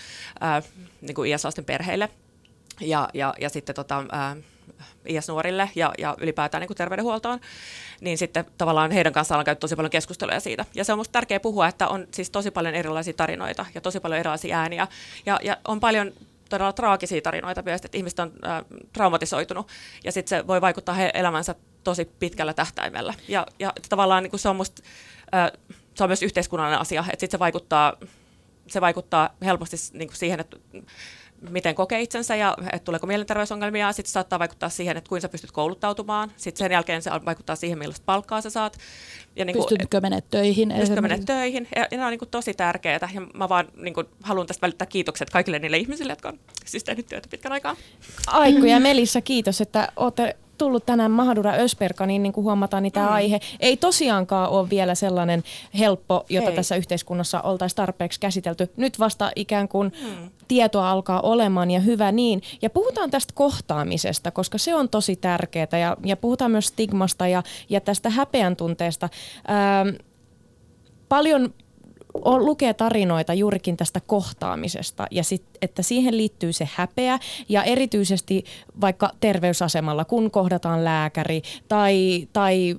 [0.40, 0.62] ää,
[1.01, 2.09] niin kuin IS-lasten perheille
[2.81, 4.37] ja, ja, ja sitten tota, ää,
[5.07, 7.40] IS-nuorille ja, ja ylipäätään niin kuin terveydenhuoltoon,
[8.00, 10.64] niin sitten tavallaan heidän kanssaan on käyty tosi paljon keskusteluja siitä.
[10.74, 14.00] Ja se on minusta tärkeää puhua, että on siis tosi paljon erilaisia tarinoita ja tosi
[14.00, 14.88] paljon erilaisia ääniä.
[15.27, 16.12] Ja, ja on paljon
[16.48, 19.68] todella traagisia tarinoita myös, että ihmiset on äh, traumatisoitunut
[20.05, 23.14] ja sitten se voi vaikuttaa heidän elämänsä tosi pitkällä tähtäimellä.
[23.29, 24.83] Ja, ja tavallaan niin kuin se on musta,
[25.35, 25.53] äh,
[25.94, 27.92] se on myös yhteiskunnallinen asia, että sitten se vaikuttaa,
[28.66, 30.57] se vaikuttaa helposti niin kuin siihen, että
[31.50, 33.92] miten kokee itsensä ja että tuleeko mielenterveysongelmia.
[33.92, 36.33] Sitten saattaa vaikuttaa siihen, että kuinka sä pystyt kouluttautumaan.
[36.37, 38.78] Sitten sen jälkeen se vaikuttaa siihen, millaista palkkaa sä saat.
[39.37, 40.68] Ja niin Pystytkö menemään töihin?
[40.68, 41.68] Pystytkö menemään töihin.
[41.76, 43.09] Ja, ja nämä on niin kuin tosi tärkeää.
[43.14, 46.85] Ja mä vaan niin kuin, haluan tästä välittää kiitokset kaikille niille ihmisille, jotka on siis
[46.85, 47.76] tehnyt työtä pitkän aikaa.
[48.26, 52.93] Aikku ja Melissa, kiitos, että olette tullut tänään Mahadura Ösperka, niin, niin kuin huomataan, niin
[52.93, 53.12] tämä mm.
[53.12, 55.45] aihe ei tosiaankaan ole vielä sellainen
[55.79, 56.57] helppo, jota ei.
[56.57, 58.71] tässä yhteiskunnassa oltaisiin tarpeeksi käsitelty.
[58.77, 60.31] Nyt vasta ikään kuin mm.
[60.49, 62.43] tietoa alkaa olemaan ja hyvä niin.
[62.62, 67.43] Ja puhutaan tästä kohtaamisesta, koska se on tosi tärkeää ja, ja puhutaan myös stigmasta ja,
[67.69, 69.09] ja tästä häpeän tunteesta.
[69.51, 69.97] Ähm,
[71.09, 71.55] paljon
[72.14, 78.44] on, lukee tarinoita juurikin tästä kohtaamisesta ja sit, että siihen liittyy se häpeä ja erityisesti
[78.81, 82.77] vaikka terveysasemalla, kun kohdataan lääkäri tai, tai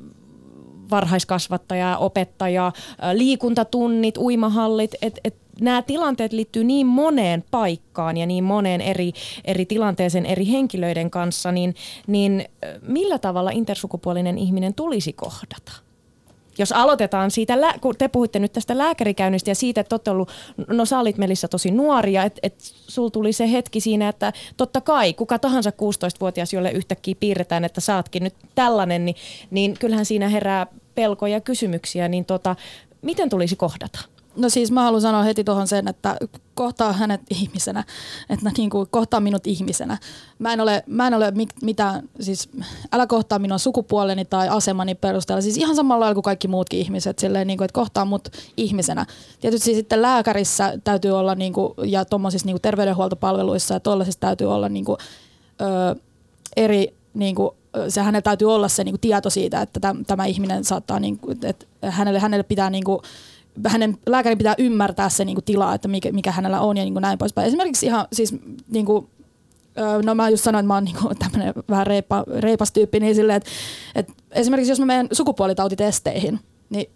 [0.90, 2.72] varhaiskasvattaja, opettaja,
[3.14, 9.12] liikuntatunnit, uimahallit, että et nämä tilanteet liittyy niin moneen paikkaan ja niin moneen eri,
[9.46, 11.76] eri tilanteeseen eri henkilöiden kanssa, niin,
[12.08, 12.46] niin
[12.82, 15.85] millä tavalla intersukupuolinen ihminen tulisi kohdata?
[16.58, 20.32] Jos aloitetaan siitä, kun te puhuitte nyt tästä lääkärikäynnistä ja siitä, että olette ollut,
[20.68, 22.56] no sä olit Melissa tosi nuoria, että et
[22.88, 27.82] sul tuli se hetki siinä, että totta kai kuka tahansa 16-vuotias, jolle yhtäkkiä piirretään, että
[27.82, 29.16] saatkin nyt tällainen, niin,
[29.52, 32.56] niin kyllähän siinä herää pelkoja ja kysymyksiä, niin tota,
[33.02, 34.15] miten tulisi kohdata?
[34.36, 36.18] No siis mä haluan sanoa heti tuohon sen, että
[36.54, 37.84] kohtaa hänet ihmisenä,
[38.30, 39.98] että niin kuin kohtaa minut ihmisenä.
[40.40, 42.50] Mä en ole, mä en ole mitään, siis
[42.92, 47.20] älä kohtaa minua sukupuoleni tai asemani perusteella, siis ihan samalla lailla kuin kaikki muutkin ihmiset,
[47.20, 49.06] silleen niin kuin, että kohtaa mut ihmisenä.
[49.40, 54.70] Tietysti sitten lääkärissä täytyy olla niin kuin, ja tuommoisissa niin terveydenhuoltopalveluissa ja tuollaisissa täytyy olla
[54.70, 54.98] niin kuin,
[55.62, 55.96] ö,
[56.56, 57.50] eri niin kuin,
[57.90, 61.20] se hänellä täytyy olla se niin kuin tieto siitä, että tämä, tämä ihminen saattaa, niin
[61.20, 63.00] kuin, että hänelle, hänelle pitää niin kuin,
[63.68, 66.94] hänen lääkärin pitää ymmärtää se niin kuin, tila, että mikä, mikä hänellä on ja niin
[66.94, 67.48] kuin näin poispäin.
[67.48, 68.36] Esimerkiksi ihan siis
[68.68, 69.08] niin kuin,
[70.04, 73.38] no mä just sanoin, että mä oon niinku tämmönen vähän reipa, reipas tyyppi, niin silleen,
[73.38, 73.50] että,
[73.96, 76.40] että esimerkiksi jos mä menen sukupuolitautitesteihin,
[76.70, 76.90] niin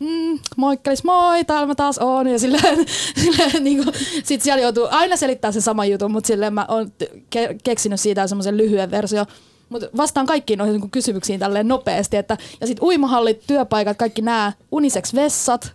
[0.00, 2.26] mm, moikkelis moi, täällä mä taas oon.
[2.26, 2.78] Ja silleen,
[3.24, 6.92] silleen niin kuin, sit siellä joutuu aina selittää sen sama jutun, mutta silleen mä oon
[7.36, 9.24] ke- keksinyt siitä semmoisen lyhyen versio.
[9.68, 12.16] Mutta vastaan kaikkiin noihin niin kysymyksiin tälleen nopeasti.
[12.16, 15.72] Että, ja sitten uimahallit, työpaikat, kaikki nämä, unisex vessat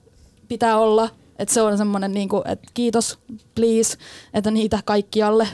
[0.48, 1.10] pitää olla.
[1.40, 3.20] Että se on semmoinen, niin kuin, että kiitos,
[3.56, 3.98] please,
[4.34, 5.48] että niitä kaikkialle.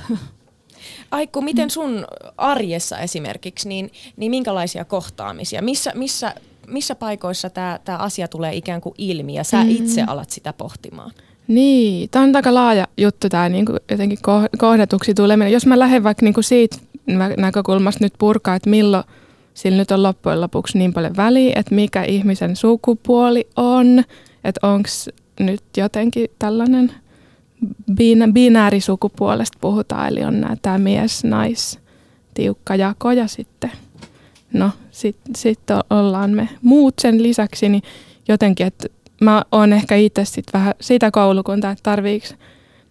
[1.12, 2.06] Aikku, miten sun
[2.38, 5.62] arjessa esimerkiksi, niin, niin minkälaisia kohtaamisia?
[5.62, 6.36] Missä, missä,
[6.68, 9.76] missä paikoissa tämä asia tulee ikään kuin ilmi ja sä mm-hmm.
[9.76, 11.12] itse alat sitä pohtimaan?
[11.48, 14.20] Niin, tämä on aika laaja juttu tämä niin jotenkin
[14.58, 15.54] kohdatuksi tuleminen.
[15.54, 16.78] Jos mä lähden vaikka niin siitä
[17.38, 19.04] näkökulmasta nyt purkaa, että milloin
[19.54, 24.04] sillä nyt on loppujen lopuksi niin paljon väliä, että mikä ihmisen sukupuoli on,
[24.44, 24.90] että onko
[25.40, 26.92] nyt jotenkin tällainen
[27.92, 31.80] bin- binäärisukupuolesta puhutaan, eli on tämä mies, nais,
[32.34, 33.72] tiukka jako ja sitten,
[34.54, 37.84] no sitten sit ollaan me muut sen lisäksi, niin
[38.28, 38.88] jotenkin, että
[39.22, 42.28] mä oon ehkä itse sit vähän sitä koulukuntaa, että tarviiko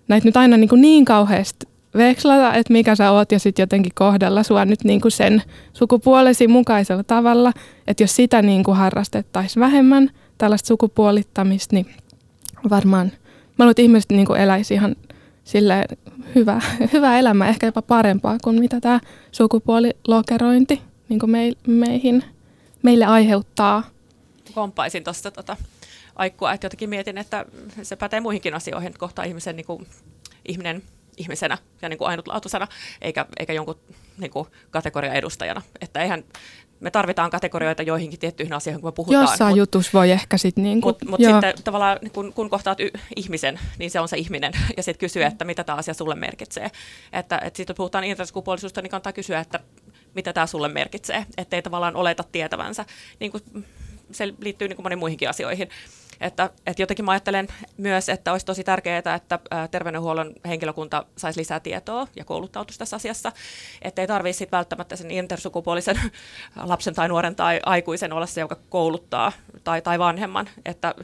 [0.09, 3.93] näitä nyt aina niin, kuin niin kauheasti vekslata, että mikä sä oot ja sitten jotenkin
[3.95, 7.53] kohdella sua nyt niin kuin sen sukupuolesi mukaisella tavalla.
[7.87, 11.87] Että jos sitä niin kuin harrastettaisiin vähemmän, tällaista sukupuolittamista, niin
[12.71, 13.13] varmaan
[13.59, 14.97] mä luulen, että ihmiset niin kuin eläisi ihan
[15.45, 15.85] sille
[16.35, 16.61] hyvä,
[16.93, 19.01] hyvä elämä, ehkä jopa parempaa kuin mitä tämä
[19.33, 21.31] sukupuolilokerointi niin kuin
[21.67, 22.25] meihin,
[22.83, 23.83] meille aiheuttaa.
[24.55, 25.57] Komppaisin tuosta tota,
[26.17, 27.45] aikkua, että jotenkin mietin, että
[27.83, 29.87] se pätee muihinkin asioihin, että kohtaa ihmisen niin kuin,
[30.49, 30.83] ihminen
[31.17, 32.69] ihmisenä ja niin kuin ainutlaatuisena,
[33.03, 33.81] eikä, eikä jonkun
[34.19, 35.63] niin kuin kategorian edustajana.
[35.81, 36.25] Että eihän,
[36.81, 39.23] me tarvitaan kategorioita joihinkin tiettyihin asioihin, kun me puhutaan.
[39.23, 42.91] Jossain mut, jutus voi ehkä sitten niin Mutta mut sitten tavallaan kun, kun kohtaat y-
[43.17, 44.53] ihmisen, niin se on se ihminen.
[44.77, 46.71] Ja sitten kysyy, että mitä tämä asia sulle merkitsee.
[47.13, 49.61] Että, että sitten puhutaan intersukupuolisuudesta, niin kannattaa kysyä, että
[50.15, 51.27] mitä tämä sulle merkitsee.
[51.37, 52.85] Että ei tavallaan oleta tietävänsä.
[53.21, 53.43] Niin kuin,
[54.13, 55.69] se liittyy niin kuin moniin muihinkin asioihin.
[56.25, 59.39] Että, että jotenkin mä ajattelen myös, että olisi tosi tärkeää, että
[59.71, 63.33] terveydenhuollon henkilökunta saisi lisää tietoa ja kouluttautuisi tässä asiassa.
[63.83, 66.01] Että ei tarvitse välttämättä sen intersukupuolisen
[66.63, 69.33] lapsen tai nuoren tai aikuisen olla se, joka kouluttaa
[69.65, 70.49] tai, tai vanhemman.
[70.65, 70.95] Että,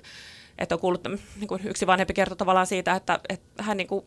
[0.59, 4.05] että on kuullut, niin kuin yksi vanhempi kertoi tavallaan siitä, että, että hän niin kuin,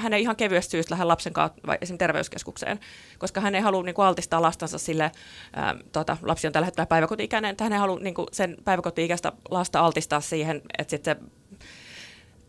[0.00, 2.80] hän ei ihan kevyesti syystä lähde lapsen kanssa esimerkiksi terveyskeskukseen,
[3.18, 5.12] koska hän ei halua niin kuin, altistaa lastansa sille,
[5.52, 9.32] ää, tota, lapsi on tällä hetkellä päiväkoti-ikäinen, että hän ei halua niin kuin, sen päiväkoti-ikäistä
[9.50, 11.39] lasta altistaa siihen, että sitten se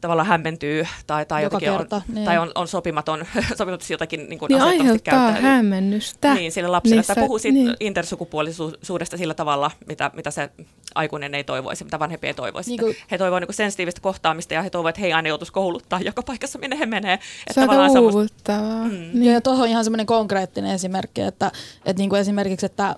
[0.02, 2.26] tavallaan hämmentyy tai, tai, jotenkin kerta, on, niin.
[2.26, 3.26] tai on, on sopimaton,
[3.58, 6.34] sopimaton jotakin niin kuin niin aiheuttaa hämmennystä.
[6.34, 6.96] Niin, sille lapselle.
[6.96, 7.76] Niissä, tai puhuu niin.
[7.80, 10.50] intersukupuolisuudesta sillä tavalla, mitä, mitä se
[10.96, 12.70] aikuinen ei toivoisi, mitä vanhempi ei toivoisi.
[12.70, 16.00] Niin kuin, he toivovat niin sensitiivistä kohtaamista ja he toivovat, että he aina joutuisi kouluttaa
[16.00, 17.20] joka paikassa, minne he menee.
[17.52, 18.84] Se on aika uuvuttavaa.
[18.84, 19.10] Mm.
[19.14, 19.34] Niin.
[19.34, 21.52] Ja tuohon on ihan semmoinen konkreettinen esimerkki, että,
[21.86, 22.96] että niin kuin esimerkiksi, että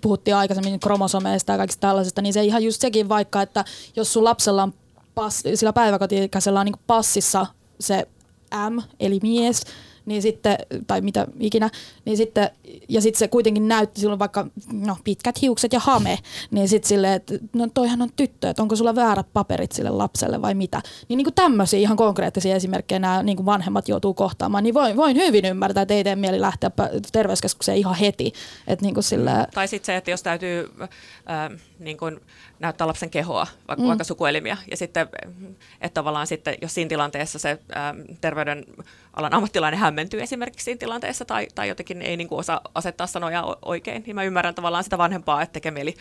[0.00, 3.64] puhuttiin aikaisemmin kromosomeista ja kaikista tällaisesta, niin se ihan just sekin vaikka, että
[3.96, 4.74] jos sun lapsella on
[5.14, 6.16] pass, sillä päiväkoti
[6.60, 7.46] on niin passissa
[7.80, 8.06] se
[8.70, 9.64] M, eli mies,
[10.06, 11.70] niin sitten, tai mitä ikinä,
[12.04, 12.50] niin sitten,
[12.88, 16.18] ja sitten se kuitenkin näytti silloin vaikka no, pitkät hiukset ja hame,
[16.50, 20.42] niin sitten silleen, että no toihan on tyttö, että onko sulla väärät paperit sille lapselle
[20.42, 20.82] vai mitä.
[21.08, 24.96] Niin, niin kuin tämmöisiä ihan konkreettisia esimerkkejä nämä niin kuin vanhemmat joutuu kohtaamaan, niin voin,
[24.96, 26.70] voin hyvin ymmärtää, että ei tee mieli lähteä
[27.12, 28.32] terveyskeskukseen ihan heti.
[28.66, 29.46] Että niin kuin sillä...
[29.54, 32.20] Tai sitten se, että jos täytyy äh, niin kuin
[32.58, 33.88] näyttää lapsen kehoa, vaikka, mm.
[33.88, 35.08] vaikka sukuelimiä, ja sitten,
[35.80, 38.00] että tavallaan sitten, jos siinä tilanteessa se ähm,
[39.12, 43.56] terveydenalan ammattilainen hämmentyy esimerkiksi siinä tilanteessa, tai, tai jotenkin ei niin kuin osaa asettaa sanoja
[43.62, 45.94] oikein, niin mä ymmärrän tavallaan sitä vanhempaa, että tekee mieli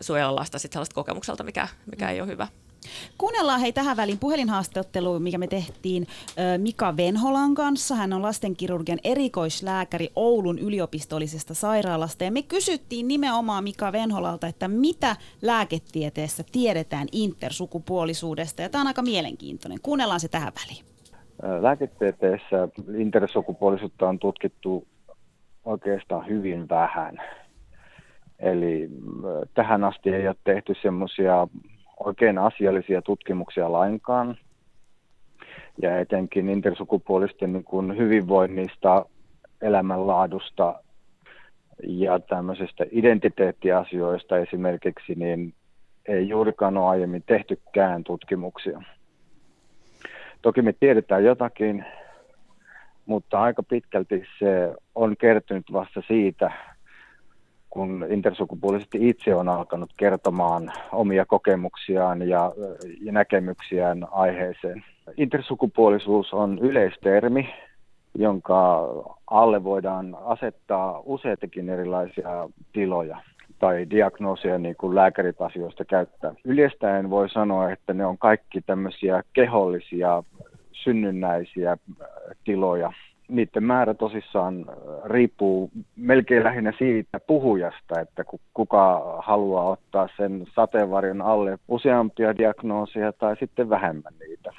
[0.00, 2.48] suojella lasta sitten sellaista kokemukselta, mikä, mikä ei ole hyvä.
[3.18, 6.06] Kuunnellaan hei tähän väliin puhelinhaastattelu, mikä me tehtiin
[6.58, 7.94] Mika Venholan kanssa.
[7.94, 12.24] Hän on lastenkirurgian erikoislääkäri Oulun yliopistollisesta sairaalasta.
[12.24, 18.62] Ja me kysyttiin nimenomaan Mika Venholalta, että mitä lääketieteessä tiedetään intersukupuolisuudesta.
[18.62, 19.78] Ja tämä on aika mielenkiintoinen.
[19.82, 20.91] Kuunnellaan se tähän väliin.
[21.60, 24.86] Lääketieteessä intersukupuolisuutta on tutkittu
[25.64, 27.18] oikeastaan hyvin vähän.
[28.38, 28.90] Eli
[29.54, 31.46] tähän asti ei ole tehty semmoisia
[32.04, 34.36] oikein asiallisia tutkimuksia lainkaan.
[35.82, 39.06] Ja etenkin intersukupuolisten niin kuin hyvinvoinnista,
[39.60, 40.82] elämänlaadusta
[41.82, 45.54] ja tämmöisestä identiteettiasioista esimerkiksi, niin
[46.08, 48.82] ei juurikaan ole aiemmin tehtykään tutkimuksia.
[50.42, 51.84] Toki me tiedetään jotakin,
[53.06, 56.50] mutta aika pitkälti se on kertynyt vasta siitä,
[57.70, 62.52] kun intersukupuolisesti itse on alkanut kertomaan omia kokemuksiaan ja,
[63.00, 64.84] ja näkemyksiään aiheeseen.
[65.16, 67.54] Intersukupuolisuus on yleistermi,
[68.14, 68.88] jonka
[69.26, 73.18] alle voidaan asettaa useitakin erilaisia tiloja
[73.62, 76.34] tai diagnoosia niin kuin lääkärit asioista käyttää.
[76.44, 80.22] Yliestäen voi sanoa, että ne on kaikki tämmöisiä kehollisia,
[80.72, 81.76] synnynnäisiä
[82.44, 82.92] tiloja,
[83.28, 91.22] niiden määrä tosissaan äh, riippuu melkein lähinnä siitä puhujasta, että kuka haluaa ottaa sen sateenvarjon
[91.22, 94.50] alle useampia diagnoosia tai sitten vähemmän niitä.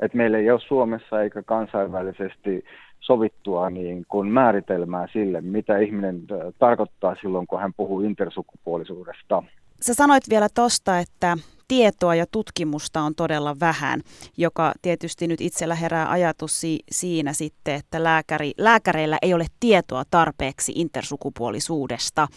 [0.00, 2.64] Et meillä ei ole Suomessa eikä kansainvälisesti
[3.00, 6.22] sovittua niin kuin määritelmää sille, mitä ihminen
[6.58, 9.42] tarkoittaa silloin, kun hän puhuu intersukupuolisuudesta.
[9.80, 11.36] Sä sanoit vielä tosta, että
[11.68, 14.00] tietoa ja tutkimusta on todella vähän,
[14.36, 20.02] joka tietysti nyt itsellä herää ajatus si- siinä sitten, että lääkäri, lääkäreillä ei ole tietoa
[20.10, 22.28] tarpeeksi intersukupuolisuudesta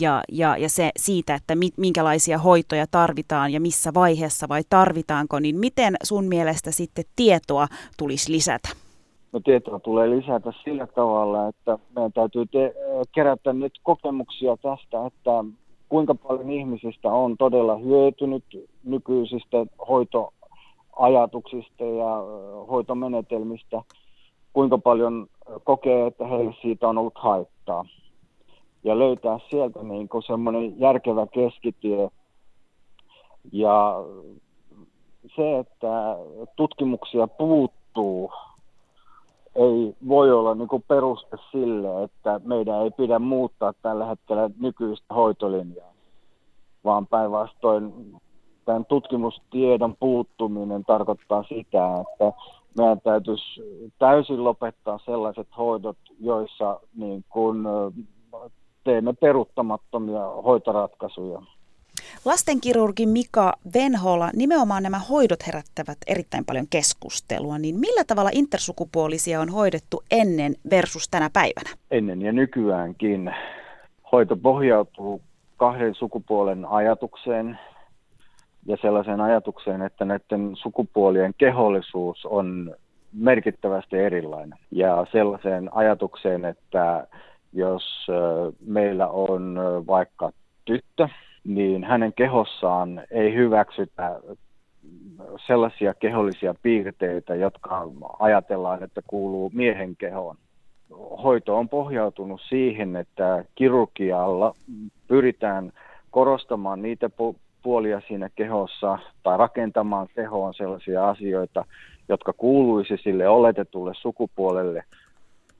[0.00, 5.38] ja, ja, ja se siitä, että mi- minkälaisia hoitoja tarvitaan ja missä vaiheessa vai tarvitaanko,
[5.38, 8.87] niin miten sun mielestä sitten tietoa tulisi lisätä?
[9.32, 12.74] No tietoa tulee lisätä sillä tavalla, että meidän täytyy te-
[13.14, 15.44] kerätä nyt kokemuksia tästä, että
[15.88, 18.44] kuinka paljon ihmisistä on todella hyötynyt
[18.84, 22.22] nykyisistä hoitoajatuksista ja
[22.70, 23.82] hoitomenetelmistä,
[24.52, 25.26] kuinka paljon
[25.64, 27.84] kokee, että heille siitä on ollut haittaa.
[28.84, 32.10] Ja löytää sieltä niin semmoinen järkevä keskitie.
[33.52, 33.94] Ja
[35.36, 36.16] se, että
[36.56, 38.32] tutkimuksia puuttuu,
[39.58, 45.14] ei voi olla niin kuin peruste sille, että meidän ei pidä muuttaa tällä hetkellä nykyistä
[45.14, 45.92] hoitolinjaa,
[46.84, 47.92] vaan päinvastoin
[48.64, 52.32] tämän tutkimustiedon puuttuminen tarkoittaa sitä, että
[52.78, 53.60] meidän täytyisi
[53.98, 57.58] täysin lopettaa sellaiset hoidot, joissa niin kuin
[58.84, 61.42] teemme peruuttamattomia hoitoratkaisuja.
[62.24, 69.48] Lastenkirurgi Mika Venhola, nimenomaan nämä hoidot herättävät erittäin paljon keskustelua, niin millä tavalla intersukupuolisia on
[69.48, 71.70] hoidettu ennen versus tänä päivänä?
[71.90, 73.34] Ennen ja nykyäänkin.
[74.12, 75.22] Hoito pohjautuu
[75.56, 77.58] kahden sukupuolen ajatukseen
[78.66, 82.74] ja sellaiseen ajatukseen, että näiden sukupuolien kehollisuus on
[83.12, 84.58] merkittävästi erilainen.
[84.70, 87.06] Ja sellaiseen ajatukseen, että
[87.52, 88.06] jos
[88.66, 90.30] meillä on vaikka
[90.64, 91.08] tyttö,
[91.48, 94.20] niin hänen kehossaan ei hyväksytä
[95.46, 100.36] sellaisia kehollisia piirteitä, jotka ajatellaan, että kuuluu miehen kehoon.
[101.22, 104.54] Hoito on pohjautunut siihen, että kirurgialla
[105.08, 105.72] pyritään
[106.10, 107.10] korostamaan niitä
[107.62, 111.64] puolia siinä kehossa tai rakentamaan kehoon sellaisia asioita,
[112.08, 114.84] jotka kuuluisi sille oletetulle sukupuolelle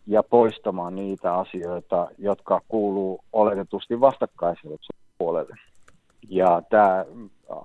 [0.06, 5.56] ja poistamaan niitä asioita, jotka kuuluu oletetusti vastakkaiselle sukupuolelle.
[6.28, 7.04] Ja tämä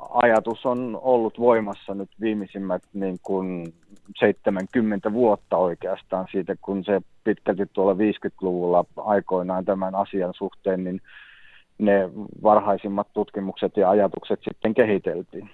[0.10, 3.74] ajatus on ollut voimassa nyt viimeisimmät niin kuin
[4.20, 11.02] 70 vuotta oikeastaan siitä, kun se pitkälti tuolla 50-luvulla aikoinaan tämän asian suhteen, niin
[11.78, 12.10] ne
[12.44, 15.50] varhaisimmat tutkimukset ja ajatukset sitten kehiteltiin.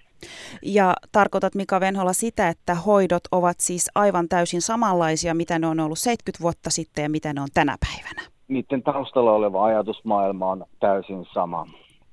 [0.62, 5.80] Ja tarkoitat Mika Venhola sitä, että hoidot ovat siis aivan täysin samanlaisia, mitä ne on
[5.80, 8.30] ollut 70 vuotta sitten ja mitä ne on tänä päivänä?
[8.48, 11.68] Niiden taustalla oleva ajatusmaailma on täysin sama.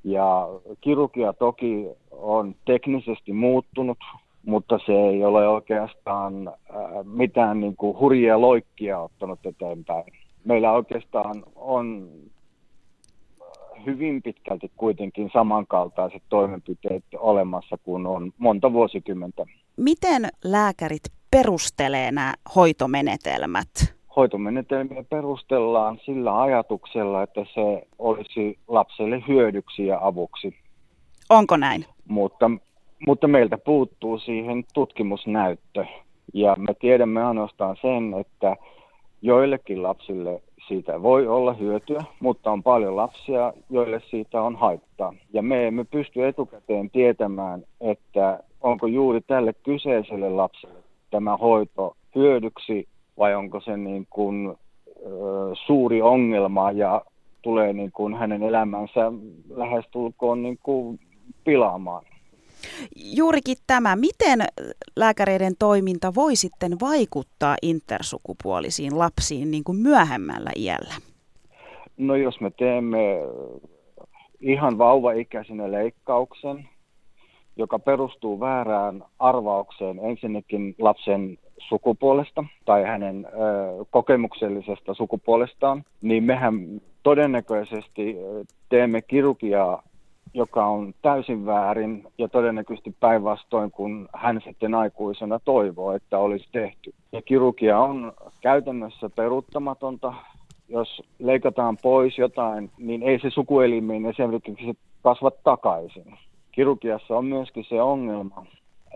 [0.06, 0.48] Ja
[0.80, 3.98] kirurgia toki on teknisesti muuttunut,
[4.44, 6.54] mutta se ei ole oikeastaan äh,
[7.04, 10.04] mitään niin kuin hurjia loikkia ottanut eteenpäin.
[10.44, 12.08] Meillä oikeastaan on
[13.86, 19.46] hyvin pitkälti kuitenkin samankaltaiset toimenpiteet olemassa kuin on monta vuosikymmentä.
[19.76, 23.95] Miten lääkärit perustelee nämä hoitomenetelmät?
[24.16, 30.54] Hoitomenetelmiä perustellaan sillä ajatuksella, että se olisi lapselle hyödyksi ja avuksi.
[31.30, 31.84] Onko näin?
[32.08, 32.50] Mutta,
[33.06, 35.84] mutta meiltä puuttuu siihen tutkimusnäyttö.
[36.34, 38.56] Ja me tiedämme ainoastaan sen, että
[39.22, 45.14] joillekin lapsille siitä voi olla hyötyä, mutta on paljon lapsia, joille siitä on haittaa.
[45.32, 50.78] Ja me emme pysty etukäteen tietämään, että onko juuri tälle kyseiselle lapselle
[51.10, 52.88] tämä hoito hyödyksi
[53.18, 54.56] vai onko se niin kuin,
[55.66, 57.02] suuri ongelma ja
[57.42, 59.12] tulee niin kuin hänen elämänsä
[59.48, 61.00] lähestulkoon niin kuin
[61.44, 62.04] pilaamaan.
[62.96, 64.38] Juurikin tämä, miten
[64.96, 70.94] lääkäreiden toiminta voi sitten vaikuttaa intersukupuolisiin lapsiin niin kuin myöhemmällä iällä?
[71.96, 73.18] No jos me teemme
[74.40, 76.68] ihan vauvaikäisenä leikkauksen,
[77.56, 88.16] joka perustuu väärään arvaukseen ensinnäkin lapsen sukupuolesta tai hänen ö, kokemuksellisesta sukupuolestaan, niin mehän todennäköisesti
[88.68, 89.82] teemme kirurgiaa
[90.36, 96.94] joka on täysin väärin ja todennäköisesti päinvastoin, kun hän sitten aikuisena toivoo, että olisi tehty.
[97.12, 100.14] Ja kirurgia on käytännössä peruuttamatonta.
[100.68, 106.18] Jos leikataan pois jotain, niin ei se sukuelimiin esimerkiksi kasva takaisin.
[106.52, 108.46] Kirurgiassa on myöskin se ongelma,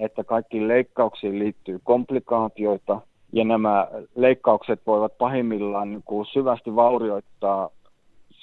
[0.01, 3.01] että kaikkiin leikkauksiin liittyy komplikaatioita,
[3.33, 7.71] ja nämä leikkaukset voivat pahimmillaan niin kuin syvästi vaurioittaa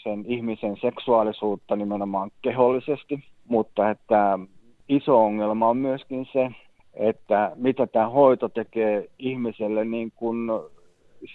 [0.03, 4.39] sen ihmisen seksuaalisuutta nimenomaan kehollisesti, mutta että
[4.89, 6.51] iso ongelma on myöskin se,
[6.93, 10.49] että mitä tämä hoito tekee ihmiselle niin kuin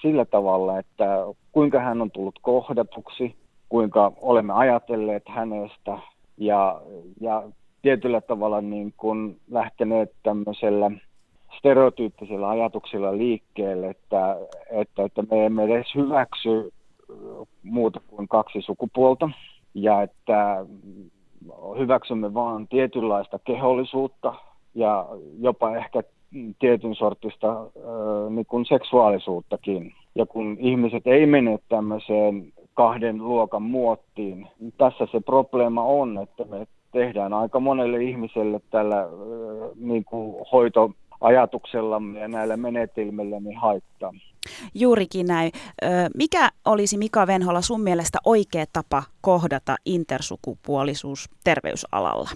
[0.03, 1.05] sillä tavalla, että
[1.53, 3.37] kuinka hän on tullut kohdatuksi,
[3.69, 5.99] kuinka olemme ajatelleet hänestä
[6.37, 6.81] ja,
[7.21, 7.43] ja
[7.83, 10.91] tietyllä tavalla niin kuin lähteneet tämmöisellä
[11.59, 14.37] stereotyyppisillä ajatuksilla liikkeelle, että,
[14.71, 16.73] että, että me emme edes hyväksy
[17.63, 19.31] muuta kuin kaksi sukupuolta
[19.75, 20.67] ja että
[21.79, 24.35] hyväksymme vaan tietynlaista kehollisuutta
[24.75, 25.07] ja
[25.39, 26.03] jopa ehkä
[26.59, 27.67] tietyn sortista
[28.31, 29.93] niin kuin seksuaalisuuttakin.
[30.15, 36.45] Ja kun ihmiset ei mene tämmöiseen kahden luokan muottiin, niin tässä se probleema on, että
[36.45, 39.09] me tehdään aika monelle ihmiselle tällä
[39.77, 44.13] niin kuin hoitoajatuksellamme ja näillä menetelmillä niin haittaa.
[44.75, 45.53] Juurikin näin.
[46.17, 52.29] Mikä olisi Mika Venhola sun mielestä oikea tapa kohdata intersukupuolisuus terveysalalla?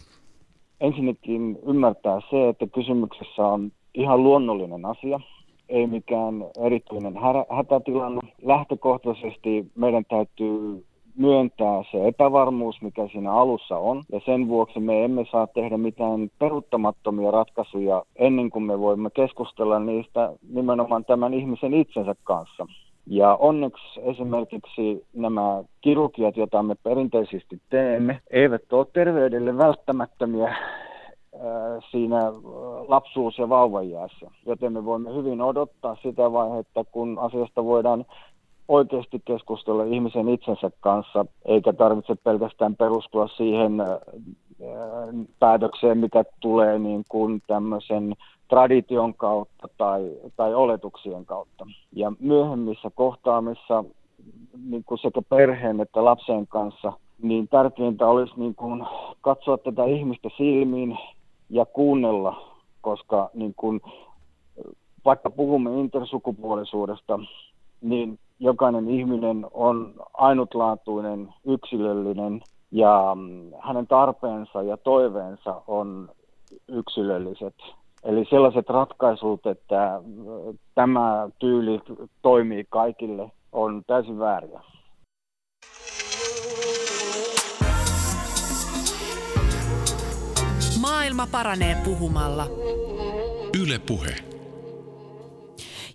[0.80, 5.20] Ensinnäkin ymmärtää se, että kysymyksessä on ihan luonnollinen asia,
[5.68, 6.34] ei mikään
[6.66, 7.14] erityinen
[7.56, 8.20] hätätilanne.
[8.42, 10.84] Lähtökohtaisesti meidän täytyy
[11.18, 14.02] myöntää se epävarmuus, mikä siinä alussa on.
[14.12, 19.78] Ja sen vuoksi me emme saa tehdä mitään peruuttamattomia ratkaisuja ennen kuin me voimme keskustella
[19.78, 22.66] niistä nimenomaan tämän ihmisen itsensä kanssa.
[23.06, 30.56] Ja onneksi esimerkiksi nämä kirurgiat, joita me perinteisesti teemme, eivät ole terveydelle välttämättömiä
[31.90, 32.32] siinä
[32.88, 34.30] lapsuus- ja vauvajäässä.
[34.46, 38.04] Joten me voimme hyvin odottaa sitä vaihetta, kun asiasta voidaan
[38.68, 43.86] oikeasti keskustella ihmisen itsensä kanssa, eikä tarvitse pelkästään perustua siihen äh,
[45.38, 48.14] päätökseen, mitä tulee niin kuin tämmöisen
[48.48, 51.66] tradition kautta tai, tai oletuksien kautta.
[51.92, 53.84] Ja myöhemmissä kohtaamissa
[54.70, 56.92] niin kuin sekä perheen että lapsen kanssa,
[57.22, 58.86] niin tärkeintä olisi niin kuin
[59.20, 60.98] katsoa tätä ihmistä silmiin
[61.50, 63.80] ja kuunnella, koska niin kuin,
[65.04, 67.18] vaikka puhumme intersukupuolisuudesta,
[67.80, 76.08] niin jokainen ihminen on ainutlaatuinen, yksilöllinen ja mm, hänen tarpeensa ja toiveensa on
[76.68, 77.54] yksilölliset.
[78.04, 81.80] Eli sellaiset ratkaisut, että mm, tämä tyyli
[82.22, 84.60] toimii kaikille, on täysin vääriä.
[90.80, 92.46] Maailma paranee puhumalla.
[93.62, 94.25] Yle Puhe.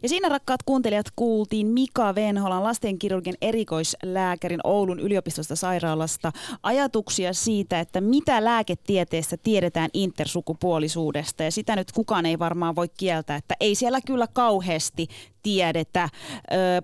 [0.04, 6.32] Ja siinä rakkaat kuuntelijat kuultiin Mika Venholan lastenkirurgin erikoislääkärin Oulun yliopistosta sairaalasta
[6.64, 11.44] ajatuksia siitä, että mitä lääketieteessä tiedetään intersukupuolisuudesta.
[11.44, 15.08] Ja sitä nyt kukaan ei varmaan voi kieltää, että ei siellä kyllä kauheasti
[15.44, 16.10] tiedetä.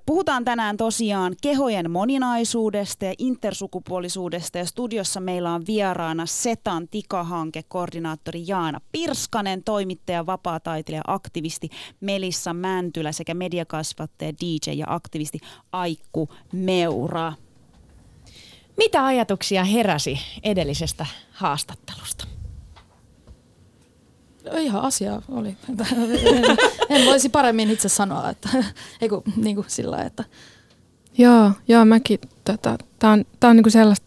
[0.05, 8.43] Puhutaan tänään tosiaan kehojen moninaisuudesta ja intersukupuolisuudesta ja studiossa meillä on vieraana Setan tikahanke koordinaattori
[8.47, 11.70] Jaana Pirskanen, toimittaja, vapaataiteilija, aktivisti
[12.01, 15.39] Melissa Mäntylä sekä mediakasvattaja, DJ ja aktivisti
[15.72, 17.34] Aikku Meura.
[18.78, 22.28] Mitä ajatuksia heräsi edellisestä haastattelusta?
[24.60, 25.58] ihan asia oli.
[26.89, 28.49] en voisi paremmin itse sanoa, että
[29.01, 30.24] eiku, niin kuin sillä että...
[31.18, 34.05] Joo, joo mäkin, tota, tämä on, tää on niin kuin sellaista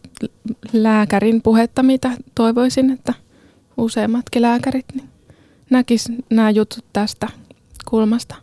[0.73, 3.15] lääkärin puhetta, mitä toivoisin, että
[3.77, 5.09] useammatkin lääkärit niin
[5.71, 7.29] näkis nämä jutut tästä
[7.89, 8.35] kulmasta.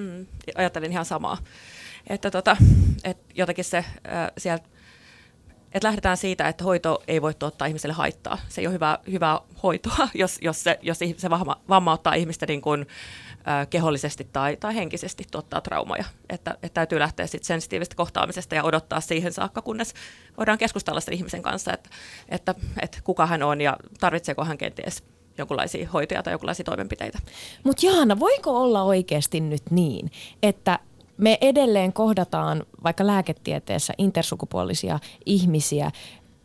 [0.00, 1.38] Mm, ajattelin ihan samaa.
[2.06, 2.56] Että tota,
[3.04, 4.68] et jotenkin se äh, sieltä
[5.72, 8.38] että lähdetään siitä, että hoito ei voi tuottaa ihmiselle haittaa.
[8.48, 12.60] Se ei ole hyvää, hyvää hoitoa, jos, jos, se, jos se vamma, vammauttaa ihmistä niin
[12.60, 12.86] kuin,
[13.48, 16.04] ä, kehollisesti tai, tai henkisesti tuottaa traumaja.
[16.30, 19.94] Että, että täytyy lähteä sit sensitiivisestä kohtaamisesta ja odottaa siihen saakka, kunnes
[20.36, 21.90] voidaan keskustella sen ihmisen kanssa, että,
[22.28, 25.02] että, että kuka hän on ja tarvitseeko hän kenties
[25.40, 27.18] jonkinlaisia hoitoja tai jonkinlaisia toimenpiteitä.
[27.64, 30.10] Mutta Jaana, voiko olla oikeasti nyt niin,
[30.42, 30.78] että
[31.16, 35.90] me edelleen kohdataan vaikka lääketieteessä intersukupuolisia ihmisiä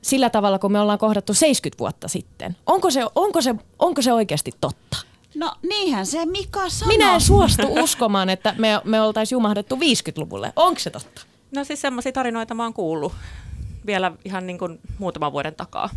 [0.02, 2.58] sillä tavalla, kun me ollaan kohdattu 70 vuotta sitten.
[2.66, 4.98] Onko se, onko se, onko se oikeasti totta?
[5.36, 6.98] No niinhän se Mika sanoi.
[6.98, 10.54] Minä en suostu uskomaan, että me, me oltaisiin jumahdettu 50-luvulle.
[10.56, 11.22] Onko se totta?
[11.56, 13.14] No siis semmoisia tarinoita mä oon kuullut
[13.86, 15.90] vielä ihan niin kuin muutaman vuoden takaa.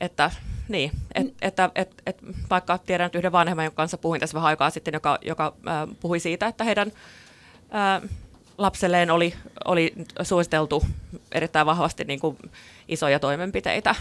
[0.00, 0.30] Että
[0.68, 1.32] niin, et, mm.
[1.42, 2.18] että et, et,
[2.50, 5.88] vaikka tiedän nyt yhden vanhemman, jonka kanssa puhuin tässä vähän aikaa sitten, joka, joka äh,
[6.00, 6.92] puhui siitä, että heidän
[7.70, 8.00] ää,
[8.58, 9.92] lapselleen oli, oli
[10.22, 10.84] suositeltu
[11.32, 12.36] erittäin vahvasti niin kuin
[12.88, 13.94] isoja toimenpiteitä,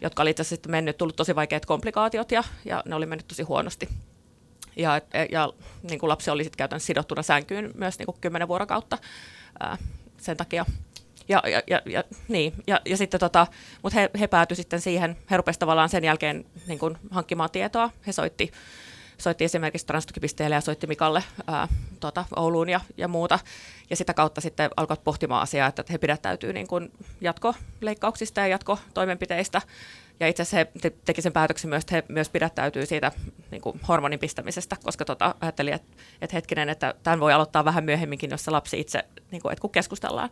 [0.00, 3.42] jotka oli itse asiassa mennyt, tullut tosi vaikeat komplikaatiot ja, ja ne oli mennyt tosi
[3.42, 3.88] huonosti.
[4.76, 8.98] Ja, ja niin kuin lapsi oli sitten käytännössä sidottuna sänkyyn myös niin kuin 10 vuorokautta
[9.60, 9.78] ää,
[10.18, 10.64] sen takia.
[11.28, 13.46] Ja, ja, ja, ja, niin, ja, ja sitten tota,
[13.82, 17.90] mutta he, he päätyi sitten siihen, he rupesivat tavallaan sen jälkeen niin kuin hankkimaan tietoa.
[18.06, 18.52] He soitti
[19.18, 21.68] soitti esimerkiksi transtukipisteelle ja soitti Mikalle ää,
[22.00, 23.38] tota, Ouluun ja, ja muuta.
[23.90, 29.62] Ja sitä kautta sitten alkoivat pohtimaan asiaa, että he pidättäytyy niin kuin jatkoleikkauksista ja jatkotoimenpiteistä.
[30.20, 33.12] Ja itse asiassa he te- teki sen päätöksen myös, että he myös pidättäytyy siitä
[33.50, 37.84] niin kuin hormonin pistämisestä, koska tota, ajattelin, että, että hetkinen, että tämän voi aloittaa vähän
[37.84, 40.30] myöhemminkin, jos se lapsi itse, niin kuin, että kun keskustellaan.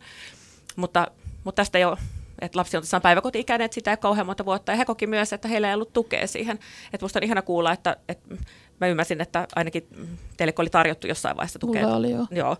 [0.76, 1.06] Mutta,
[1.44, 1.98] mutta tästä ei ole
[2.40, 4.72] että lapsi on tosiaan päiväkoti-ikäinen, että sitä ei kauhean monta vuotta.
[4.72, 6.58] Ja he koki myös, että heillä ei ollut tukea siihen.
[6.92, 8.34] Että musta on ihana kuulla, että, että
[8.80, 9.88] mä ymmärsin, että ainakin
[10.36, 11.82] teille oli tarjottu jossain vaiheessa tukea.
[11.82, 12.26] Mulla oli jo.
[12.30, 12.56] Joo.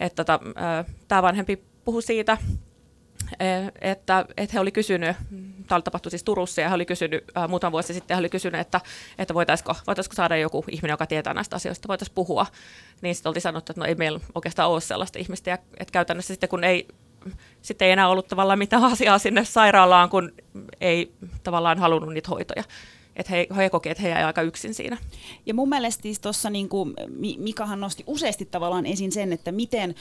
[0.00, 0.40] Että tota,
[1.08, 2.38] tämä vanhempi puhui siitä,
[3.80, 5.16] että, että he oli kysynyt,
[5.68, 8.60] tämä tapahtui siis Turussa, ja he oli kysynyt äh, muutaman vuosi sitten, he oli kysynyt,
[8.60, 8.80] että,
[9.18, 12.46] että voitaisiko, voitaisiko saada joku ihminen, joka tietää näistä asioista, voitaisiin puhua.
[13.00, 16.34] Niin sitten oltiin sanottu, että no ei meillä oikeastaan ole sellaista ihmistä, ja että käytännössä
[16.34, 16.88] sitten kun ei,
[17.62, 20.32] sitten ei enää ollut tavallaan mitään asiaa sinne sairaalaan, kun
[20.80, 21.12] ei
[21.42, 22.64] tavallaan halunnut niitä hoitoja
[23.18, 24.96] että he, he kokevat, että he jäivät aika yksin siinä.
[25.46, 26.68] Ja mun mielestä siis tuossa niin
[27.38, 29.94] Mikahan nosti useasti tavallaan esiin sen, että miten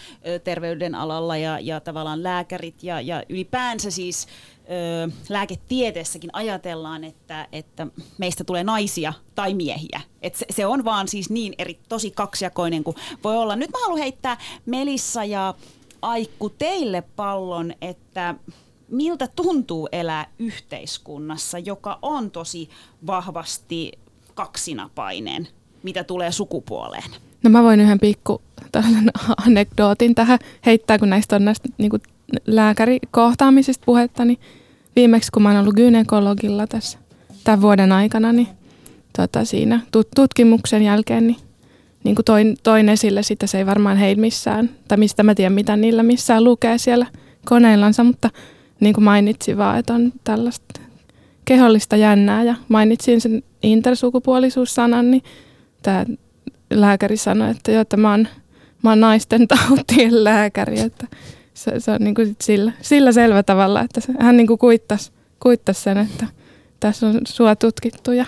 [0.43, 7.87] terveyden alalla ja, ja tavallaan lääkärit ja, ja ylipäänsä siis ö, lääketieteessäkin ajatellaan, että, että
[8.17, 10.01] meistä tulee naisia tai miehiä.
[10.21, 13.55] Et se, se on vaan siis niin eri, tosi kaksijakoinen kuin voi olla.
[13.55, 15.53] Nyt mä haluan heittää Melissa ja
[16.01, 18.35] Aikku teille pallon, että
[18.89, 22.69] miltä tuntuu elää yhteiskunnassa, joka on tosi
[23.07, 23.91] vahvasti
[24.33, 25.47] kaksinapainen,
[25.83, 27.11] mitä tulee sukupuoleen?
[27.43, 28.41] No mä voin yhden pikku
[29.47, 32.01] anekdootin tähän heittää, kun näistä on näistä niin kuin
[32.47, 34.39] lääkärikohtaamisista puhetta, niin
[34.95, 36.99] viimeksi kun mä oon ollut gynekologilla tässä
[37.43, 38.47] tämän vuoden aikana, niin
[39.17, 39.79] tota, siinä
[40.15, 41.37] tutkimuksen jälkeen niin,
[42.03, 45.53] niin kuin toin, toin esille sitä, se ei varmaan heillä missään, tai mistä mä tiedän,
[45.53, 47.05] mitä niillä missään lukee siellä
[47.45, 48.29] koneillansa, mutta
[48.79, 50.81] niin kuin mainitsin vaan, että on tällaista
[51.45, 55.23] kehollista jännää ja mainitsin sen intersukupuolisuussanan, niin
[55.83, 56.05] tämä
[56.69, 58.27] lääkäri sanoi, että joo, että mä oon,
[58.83, 61.07] mä oon naisten tautien lääkäri, että
[61.53, 65.11] se, se on niin kuin sillä, sillä selvä tavalla, että se, hän niin kuin kuittasi,
[65.39, 66.27] kuittasi sen, että
[66.79, 68.25] tässä on sua tutkittu ja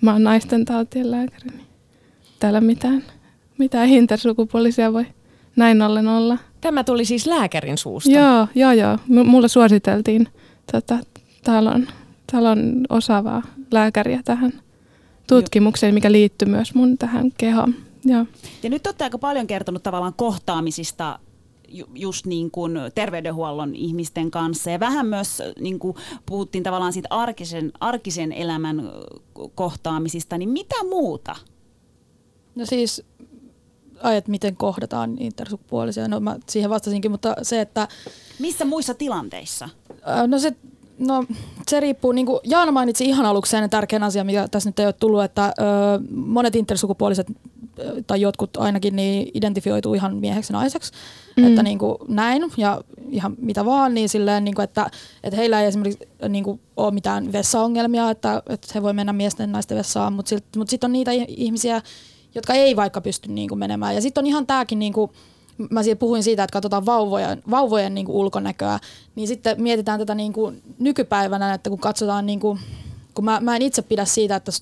[0.00, 1.69] mä oon naisten tautien lääkäri, niin
[2.40, 3.04] täällä mitään,
[3.58, 5.06] mitään intersukupuolisia voi
[5.56, 6.38] näin ollen olla.
[6.60, 8.10] Tämä tuli siis lääkärin suusta?
[8.10, 8.98] Joo, joo, joo.
[9.08, 10.28] M- mulla suositeltiin
[10.72, 10.98] tota,
[11.44, 11.88] talon,
[12.32, 14.52] talon osaavaa lääkäriä tähän
[15.26, 17.74] tutkimukseen, mikä liittyy myös mun tähän kehon
[18.04, 18.26] Joo.
[18.62, 21.18] Ja nyt olette aika paljon kertonut tavallaan kohtaamisista
[21.94, 24.70] just niin kuin terveydenhuollon ihmisten kanssa.
[24.70, 28.90] Ja vähän myös niin kuin puhuttiin tavallaan siitä arkisen, arkisen elämän
[29.54, 31.36] kohtaamisista, niin mitä muuta?
[32.54, 33.02] No siis,
[34.02, 37.88] ai, että miten kohdataan intersukupuolisia, no mä siihen vastasinkin, mutta se, että...
[38.38, 39.68] Missä muissa tilanteissa?
[40.26, 40.52] No se,
[40.98, 41.24] no,
[41.68, 44.86] se riippuu, niin kuin Jaana mainitsi ihan aluksi sen tärkeän asian, mikä tässä nyt ei
[44.86, 45.62] ole tullut, että ö,
[46.10, 47.26] monet intersukupuoliset
[48.06, 50.92] tai jotkut ainakin niin identifioituu ihan mieheksi naiseksi,
[51.36, 51.46] mm.
[51.46, 52.80] että niin kuin näin ja
[53.10, 54.90] ihan mitä vaan, niin silleen, niin kuin, että,
[55.24, 59.44] että heillä ei esimerkiksi niin kuin, ole mitään vessaongelmia, että, että he voi mennä miesten
[59.44, 61.82] ja naisten vessaan, mutta sitten mut sit on niitä ihmisiä,
[62.34, 63.94] jotka ei vaikka pysty niin kuin menemään.
[63.94, 65.10] Ja sitten on ihan tämäkin, niin kuin,
[65.70, 68.78] mä puhuin siitä, että katsotaan vauvojen, vauvojen niin kuin ulkonäköä,
[69.14, 72.58] niin sitten mietitään tätä niin kuin nykypäivänä, että kun katsotaan niin kuin,
[73.14, 74.52] kun mä, mä en itse pidä siitä, että,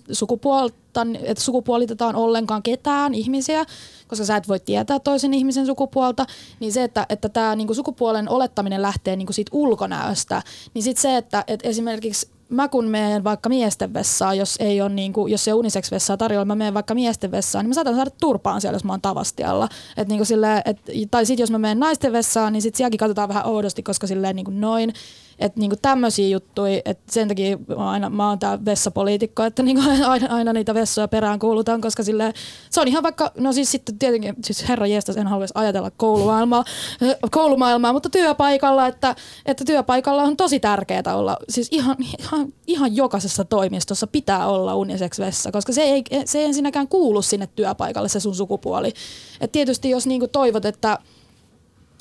[1.23, 3.65] että sukupuolitetaan ollenkaan ketään ihmisiä,
[4.09, 6.27] koska sä et voi tietää toisen ihmisen sukupuolta,
[6.61, 10.43] niin se, että, että tämä niinku sukupuolen olettaminen lähtee niinku siitä ulkonäöstä,
[10.75, 14.89] niin sitten se, että et esimerkiksi mä kun menen vaikka miesten vessaan, jos ei ole
[14.89, 18.11] niinku, jos ei unisex vessaa tarjolla, mä menen vaikka miesten vessaan, niin mä saatan saada
[18.21, 19.69] turpaan siellä, jos mä oon tavastialla.
[19.97, 20.79] Et niinku silleen, et,
[21.11, 24.37] tai sitten jos mä menen naisten vessaan, niin sitten sielläkin katsotaan vähän oudosti, koska silleen
[24.37, 24.93] niinku noin.
[25.39, 29.83] Että niinku tämmöisiä juttuja, että sen takia mä, aina, mä oon tää vessapoliitikko, että niinku
[30.07, 32.35] aina, aina niitä vessoja perään kuulutaan, koska sille
[32.71, 36.65] se on ihan vaikka, no siis sitten tietenkin, siis herra jestas, en haluaisi ajatella koulumaailmaa,
[37.31, 39.15] koulumaailmaa, mutta työpaikalla, että,
[39.47, 45.19] että työpaikalla on tosi tärkeää olla, siis ihan, ihan, ihan jokaisessa toimistossa pitää olla unisex
[45.19, 48.93] vessa, koska se ei, se ei ensinnäkään kuulu sinne työpaikalle se sun sukupuoli.
[49.41, 50.99] Et tietysti jos niinku toivot, että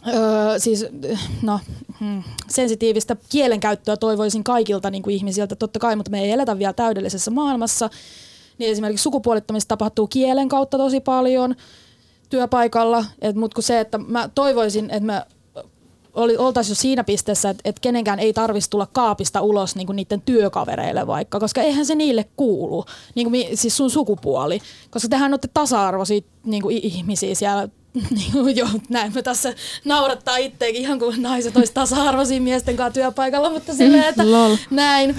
[0.07, 0.85] Öö, siis
[1.41, 1.59] no,
[1.99, 6.73] hmm, sensitiivistä kielenkäyttöä toivoisin kaikilta niin kuin ihmisiltä, totta kai, mutta me ei eletä vielä
[6.73, 7.89] täydellisessä maailmassa.
[8.57, 11.55] Niin esimerkiksi sukupuolittamista tapahtuu kielen kautta tosi paljon
[12.29, 13.05] työpaikalla,
[13.35, 15.25] mutta se, että mä toivoisin, että me
[16.17, 20.21] oltaisiin jo siinä pisteessä, että, että kenenkään ei tarvitsisi tulla kaapista ulos niin kuin niiden
[20.21, 22.85] työkavereille vaikka, koska eihän se niille kuulu,
[23.15, 27.69] niin kuin, siis sun sukupuoli, koska tehän olette tasa-arvoisia niin kuin ihmisiä siellä
[28.55, 29.53] joo, näin me tässä
[29.85, 35.15] naurattaa itseäkin ihan kuin naiset olisi tasa-arvoisia miesten kanssa työpaikalla, mutta silleen, että mm, näin.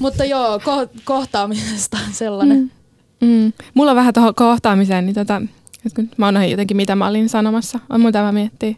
[0.00, 2.58] mutta joo, ko- kohtaamisesta sellainen.
[3.20, 3.28] Mm.
[3.28, 3.52] Mm.
[3.74, 5.42] Mulla on vähän tuohon kohtaamiseen, niin tota,
[5.86, 7.78] että mä oon jotenkin mitä mä olin sanomassa.
[7.90, 8.74] On mun tämä miettiä.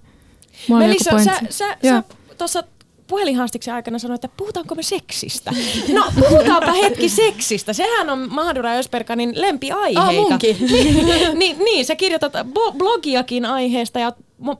[0.78, 2.02] Melissa, sä, sä, sä
[2.38, 2.64] tuossa
[3.12, 5.52] puhelinhaastiksen aikana sanoi, että puhutaanko me seksistä?
[5.92, 7.72] No puhutaanpa hetki seksistä.
[7.72, 10.00] Sehän on Mahdura Ösperkanin lempiaiheita.
[10.00, 10.56] Ah, munkin.
[10.72, 12.32] niin, niin, niin, sä kirjoitat
[12.78, 14.12] blogiakin aiheesta ja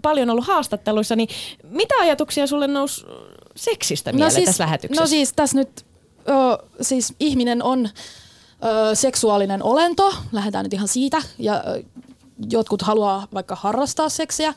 [0.03, 1.29] paljon ollut haastatteluissa, niin
[1.65, 3.05] mitä ajatuksia sulle nousi
[3.57, 5.03] seksistä no mieleen no siis, tässä lähetyksessä?
[5.03, 5.85] No siis tässä nyt,
[6.29, 7.87] ö, siis ihminen on
[8.65, 11.83] ö, seksuaalinen olento, lähdetään nyt ihan siitä, ja ö,
[12.51, 14.55] jotkut haluaa vaikka harrastaa seksiä,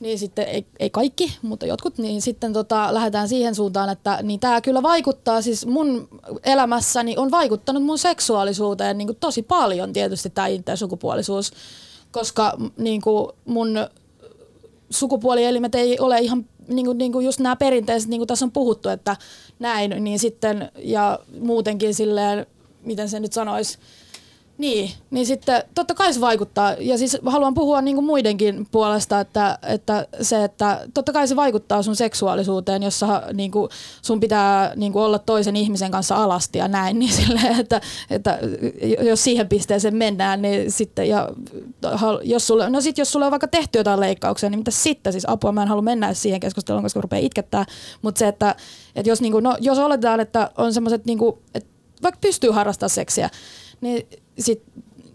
[0.00, 4.40] niin sitten ei, ei kaikki, mutta jotkut, niin sitten tota, lähdetään siihen suuntaan, että niin
[4.40, 6.08] tämä kyllä vaikuttaa, siis mun
[6.44, 11.52] elämässäni on vaikuttanut mun seksuaalisuuteen niin kuin tosi paljon tietysti tämä intersukupuolisuus,
[12.12, 13.76] koska niin kuin mun
[14.90, 18.52] sukupuolielimet ei ole ihan niin kuin, niin kuin just nämä perinteiset, niin kuin tässä on
[18.52, 19.16] puhuttu, että
[19.58, 22.46] näin, niin sitten ja muutenkin silleen,
[22.82, 23.78] miten se nyt sanoisi,
[24.58, 26.72] niin, niin sitten totta kai se vaikuttaa.
[26.72, 31.36] Ja siis haluan puhua niin kuin muidenkin puolesta, että, että se, että totta kai se
[31.36, 33.68] vaikuttaa sun seksuaalisuuteen, jossa niin kuin
[34.02, 36.96] sun pitää niin kuin olla toisen ihmisen kanssa alasti ja näin.
[37.06, 37.80] Niin sille, että,
[38.10, 38.38] että
[39.02, 41.28] jos siihen pisteeseen mennään, niin sitten, ja
[42.22, 45.12] jos sulle, no sit jos sulle on vaikka tehty jotain leikkauksia, niin mitä sitten?
[45.12, 47.64] Siis apua, mä en halua mennä siihen keskusteluun, koska rupeaa itkettää.
[48.02, 48.54] Mutta se, että,
[48.96, 51.18] että jos, niin kuin, no, jos oletetaan, että on semmoiset, niin
[51.54, 51.68] että
[52.02, 53.30] vaikka pystyy harrastamaan seksiä,
[53.80, 54.06] niin
[54.38, 54.62] sit,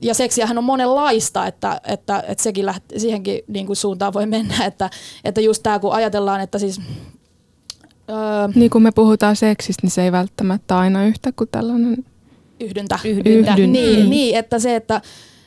[0.01, 4.65] ja seksiähän on monenlaista, että, että, että sekin läht, siihenkin niin kuin suuntaan voi mennä,
[4.65, 4.89] että,
[5.23, 6.81] että just tämä kun ajatellaan, että siis...
[8.09, 12.05] Öö, niin kun me puhutaan seksistä, niin se ei välttämättä aina yhtä kuin tällainen...
[12.59, 12.99] Yhdyntä.
[13.05, 13.51] Yhdyntä.
[13.51, 13.71] Yhdyn.
[13.71, 14.09] Niin, mm.
[14.09, 15.01] niin, että se, että,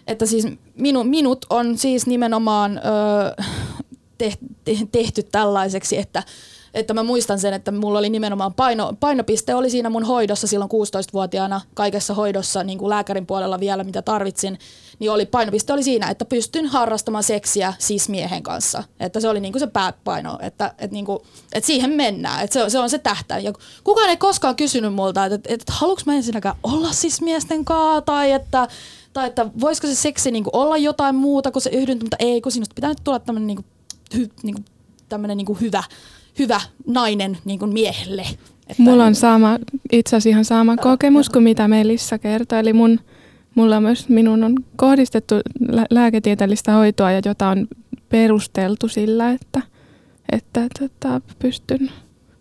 [0.07, 3.45] että siis minu, minut on siis nimenomaan öö,
[4.93, 6.23] tehty tällaiseksi, että
[6.75, 10.71] että mä muistan sen, että mulla oli nimenomaan paino, painopiste oli siinä mun hoidossa silloin
[10.71, 14.59] 16-vuotiaana, kaikessa hoidossa niin kuin lääkärin puolella vielä mitä tarvitsin,
[14.99, 18.85] niin oli, painopiste oli siinä, että pystyn harrastamaan seksiä siis miehen kanssa.
[19.01, 21.19] Että se oli niin kuin se pääpaino, että, että, niin kuin,
[21.53, 23.39] että siihen mennään, että se, se on se tähtä.
[23.39, 23.53] Ja
[23.85, 28.01] kukaan ei koskaan kysynyt multa, että, että, että haluanko mä ensinnäkään olla siis miesten kanssa
[28.01, 28.69] tai että
[29.15, 32.41] tai että voisiko se seksi niin kuin olla jotain muuta kuin se yhdyntä, mutta ei,
[32.41, 33.67] kun sinusta pitää nyt tulla tämmöinen niin kuin,
[34.17, 34.65] hy, niin kuin,
[35.09, 35.83] tämmöinen niin kuin hyvä,
[36.39, 38.23] hyvä nainen niin kuin miehelle.
[38.69, 39.59] Että Mulla on sama,
[39.93, 42.59] itse asiassa ihan sama kokemus kuin mitä Melissa kertoi.
[42.59, 43.01] Eli mun
[43.55, 45.35] mulla myös minun on kohdistettu
[45.69, 47.67] lä- lääketieteellistä hoitoa, ja jota on
[48.09, 49.63] perusteltu sillä, että,
[50.33, 51.91] että tota, pystyn,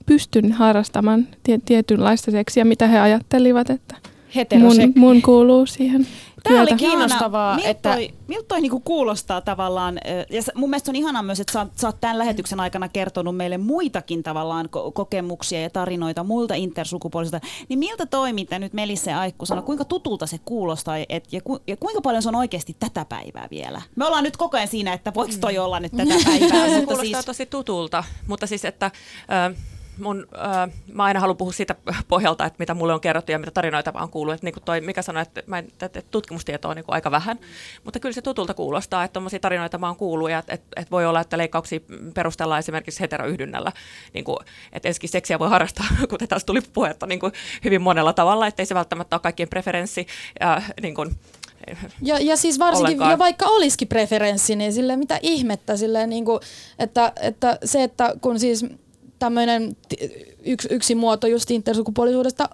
[0.06, 3.96] pystyn harrastamaan tie- tietynlaista seksiä, mitä he ajattelivat, että
[4.60, 6.08] mun, mun kuuluu siihen
[6.44, 7.94] Tämä oli kiinnostavaa, Miltä että...
[7.94, 11.72] toi- Miltä toi niinku kuulostaa tavallaan, ja mun mielestä on ihanaa myös, että sä, oot-
[11.82, 17.41] sä oot tämän lähetyksen aikana kertonut meille muitakin tavallaan ko- kokemuksia ja tarinoita muilta intersukupuolisilta,
[17.70, 21.41] niin miltä toi, mitä nyt Melissa ja Aikku sanoi, kuinka tutulta se kuulostaa et, ja,
[21.41, 23.82] ku, ja kuinka paljon se on oikeasti tätä päivää vielä?
[23.96, 26.86] Me ollaan nyt koko ajan siinä, että voiko toi olla nyt tätä päivää, Se mutta
[26.86, 27.26] kuulostaa siis...
[27.26, 29.56] tosi tutulta, mutta siis, että äh,
[30.00, 31.76] mun, äh, mä aina haluan puhua siitä
[32.08, 34.34] pohjalta, että mitä mulle on kerrottu ja mitä tarinoita mä oon kuullut.
[34.34, 37.12] Että niin kuin toi, mikä sanoi, että, mä en, että tutkimustietoa on niin kuin aika
[37.12, 37.39] vähän,
[37.84, 40.91] mutta kyllä se tutulta kuulostaa, että tommosia tarinoita mä oon kuullut ja että, että, että
[40.91, 41.80] voi olla, että leikkauksia
[42.14, 43.72] perustellaan esimerkiksi heteroyhdynnällä.
[44.14, 44.38] Niin kuin,
[44.72, 47.34] että ensinnäkin seksiä voi harrastaa, kuten tässä tuli puhetta, niin kuin
[47.64, 50.08] hyvin monella tavalla, ettei se välttämättä ole kaikkien preferenssi.
[50.39, 51.16] Ja, niin kuin,
[52.02, 53.12] Ja, ja siis varsinkin, Ollenkaan.
[53.12, 56.39] ja vaikka olisikin preferenssi, niin sille mitä ihmettä, sille niin kuin,
[56.80, 58.66] että, että se, että kun siis
[59.24, 59.76] tämmöinen
[60.45, 62.49] yksi, yksi muoto just intersukupuolisuudesta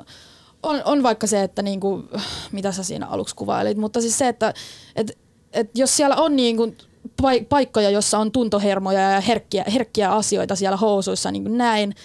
[0.64, 2.10] on, on vaikka se, että niin kuin,
[2.52, 4.54] mitä sä siinä aluksi kuvailit, mutta siis se, että
[4.96, 5.18] et,
[5.54, 6.78] et jos siellä on niin kuin
[7.22, 11.96] pai- paikkoja, jossa on tuntohermoja ja herkkiä, herkkiä asioita siellä housuissa niin kuin näin,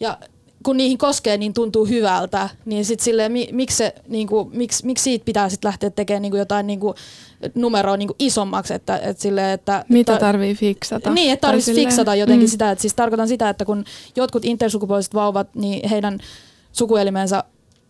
[0.00, 0.18] ja
[0.62, 5.02] kun niihin koskee, niin tuntuu hyvältä, niin sit silleen, mi, miksi, se, niinku, miksi, miksi
[5.02, 6.94] siitä pitää sit lähteä tekemään niinku jotain niinku,
[7.54, 9.84] numeroa niinku isommaksi, että, et silleen, että...
[9.88, 11.10] Mitä että- tarvii fiksata?
[11.10, 12.50] Niin, että tarvitsisi fiksata jotenkin Mm.
[12.50, 13.84] sitä, että siis tarkoitan sitä, että kun
[14.16, 16.18] jotkut intersukupuoliset vauvat, niin heidän
[16.72, 17.44] sukuelimensä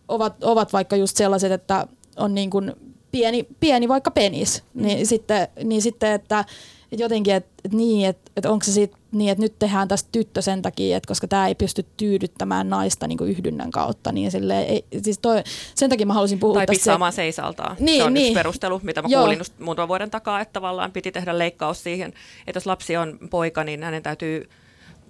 [0.07, 2.73] ovat, ovat vaikka just sellaiset, että on niin kuin
[3.11, 6.45] pieni, pieni vaikka penis, niin, sitten, niin sitten, että
[6.91, 10.09] että jotenkin, että, että niin, että, että onko se sit niin, että nyt tehdään tästä
[10.11, 14.31] tyttö sen takia, että koska tämä ei pysty tyydyttämään naista niin kuin yhdynnän kautta, niin
[14.31, 15.43] silleen, ei, siis toi,
[15.75, 16.79] sen takia mä halusin puhua tai tästä.
[16.79, 17.75] pissaamaan seisaltaan.
[17.79, 18.23] Niin, se on niin.
[18.23, 19.21] yksi perustelu, mitä mä Joo.
[19.21, 22.13] kuulin just muutaman vuoden takaa, että tavallaan piti tehdä leikkaus siihen,
[22.47, 24.49] että jos lapsi on poika, niin hänen täytyy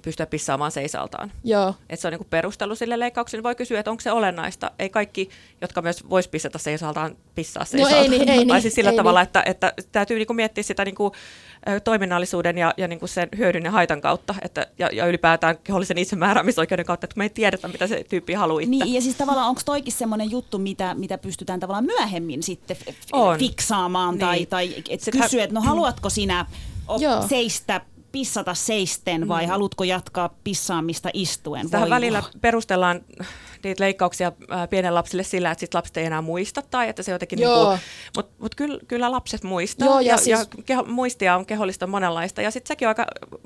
[0.02, 1.32] pystyä pissaamaan seisaltaan.
[1.44, 1.76] Joo.
[1.90, 3.44] Että se on niinku perustelu sille leikkaukselle.
[3.44, 4.72] Voi kysyä, että onko se olennaista.
[4.80, 5.30] Ei kaikki,
[5.62, 8.04] jotka myös vois pissata seisaltaan, pissaa No seisaltaan.
[8.04, 9.24] ei niin, ei niin, siis sillä ei tavalla, niin.
[9.24, 11.12] että, että täytyy niinku miettiä sitä niinku,
[11.84, 14.36] toiminnallisuuden ja, ja niinku sen hyödyn ja haitan kautta.
[14.42, 18.34] Että, ja, ja ylipäätään kehollisen itsemääräämisoikeuden kautta, että kun me ei tiedetä, mitä se tyyppi
[18.34, 18.70] haluaa itse.
[18.72, 22.78] Niin, ja siis tavallaan onko toikin semmoinen juttu, mitä, mitä pystytään tavallaan myöhemmin sitten
[23.12, 23.40] On.
[23.40, 24.48] fiksaamaan tai, Niin.
[24.48, 26.46] tai et Sekä- kysyä, että no haluatko sinä
[26.88, 27.28] op- Joo.
[27.28, 27.82] seistä
[28.12, 31.70] pissata seisten vai haluatko jatkaa pissaamista istuen?
[31.70, 33.02] Tähän välillä perustellaan
[33.64, 34.32] niitä leikkauksia
[34.70, 37.70] pienen lapsille sillä, että sit lapset ei enää muista tai että se jotenkin, Joo.
[37.70, 37.86] niinku,
[38.16, 41.88] mutta mut kyllä, kyllä lapset muistaa Joo, ja ja, siis- ja keho, muistia on kehollista
[41.88, 43.06] monenlaista ja sitten sekin on aika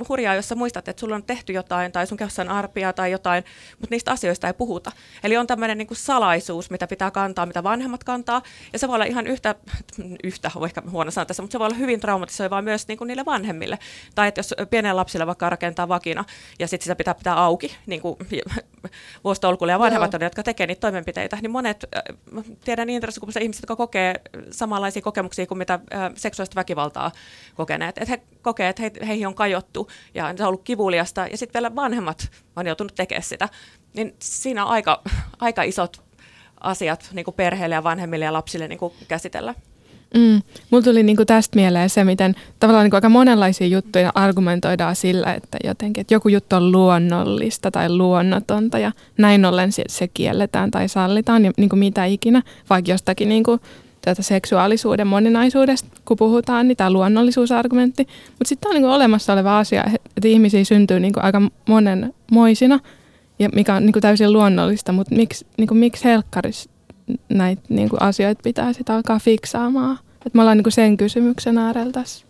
[0.10, 3.12] hurjaa, jos sä muistat, että sulla on tehty jotain tai sun kehossa on arpia tai
[3.12, 3.44] jotain,
[3.80, 4.92] mutta niistä asioista ei puhuta.
[5.24, 8.42] Eli on tämmöinen niinku salaisuus, mitä pitää kantaa, mitä vanhemmat kantaa
[8.74, 9.56] ja se voi olla ihan yhtä,
[10.24, 13.26] yhtä on ehkä huono sanoa tässä, mutta se voi olla hyvin traumatisoivaa myös niinku niille
[13.26, 13.80] vanhemmille.
[14.16, 16.26] Tai että jos pienen lapsille vaikka rakentaa vakina
[16.60, 18.18] ja sitten sitä pitää pitää auki, niin kuin
[19.24, 23.62] vuostolkulle ja vanhemmat on, ne, jotka tekee niitä toimenpiteitä, niin monet, äh, tiedän intersukupuolisia ihmisiä,
[23.62, 27.12] jotka kokee samanlaisia kokemuksia kuin mitä äh, seksuaalista väkivaltaa
[27.56, 27.98] kokeneet.
[27.98, 31.62] Että he kokee, että he, heihin on kajottu ja se on ollut kivuliasta ja sitten
[31.62, 33.50] vielä vanhemmat on joutunut tekemään sitä.
[33.94, 35.02] Niin siinä on aika,
[35.40, 36.04] aika isot
[36.60, 39.56] asiat niin kuin perheelle ja vanhemmille ja lapsille niin kuin käsitellä.
[40.16, 40.42] Mm.
[40.72, 45.58] Mulla tuli niinku tästä mieleen se, miten tavallaan niinku aika monenlaisia juttuja argumentoidaan sillä, että
[45.64, 50.90] jotenkin, että joku juttu on luonnollista tai luonnotonta ja näin ollen se, se kielletään tai
[50.90, 53.60] sallitaan ja niinku mitä ikinä, vaikka jostakin niinku
[54.02, 58.08] tätä seksuaalisuuden moninaisuudesta, kun puhutaan, niin tämä luonnollisuusargumentti.
[58.30, 59.84] Mutta sitten on niinku olemassa oleva asia,
[60.18, 62.80] että ihmisiä syntyy niinku aika monenmoisina,
[63.40, 66.70] ja mikä on niinku täysin luonnollista, mutta miksi, niinku, miksi helkkaris
[67.30, 69.98] näitä niinku, asioita pitää sitten alkaa fiksaamaan?
[70.26, 72.26] Et me ollaan niinku sen kysymyksen äärellä tässä.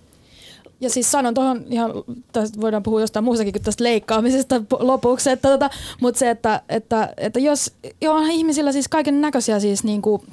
[0.82, 1.92] Ja siis sanon tuohon ihan,
[2.32, 5.70] tästä voidaan puhua jostain muustakin kuin tästä leikkaamisesta lopuksi, että tota,
[6.02, 10.26] mutta se, että, että, että jos joo, on ihmisillä siis kaiken näköisiä siis niinku,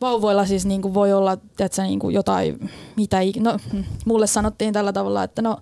[0.00, 5.22] vauvoilla siis niinku voi olla tiedätkö, niinku jotain, mitä no, mm, mulle sanottiin tällä tavalla,
[5.22, 5.56] että no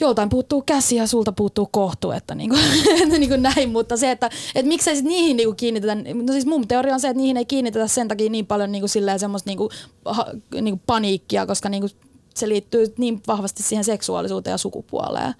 [0.00, 2.56] joltain puuttuu käsi ja sulta puuttuu kohtu, että niinku,
[3.02, 6.68] että niinku näin, mutta se, että et miksei sit niihin niinku kiinnitetä, no siis mun
[6.68, 9.70] teoria on se, että niihin ei kiinnitetä sen takia niin paljon niinku silleen semmoista niinku,
[10.04, 11.88] ha, niinku paniikkia, koska niinku
[12.34, 15.34] se liittyy niin vahvasti siihen seksuaalisuuteen ja sukupuoleen.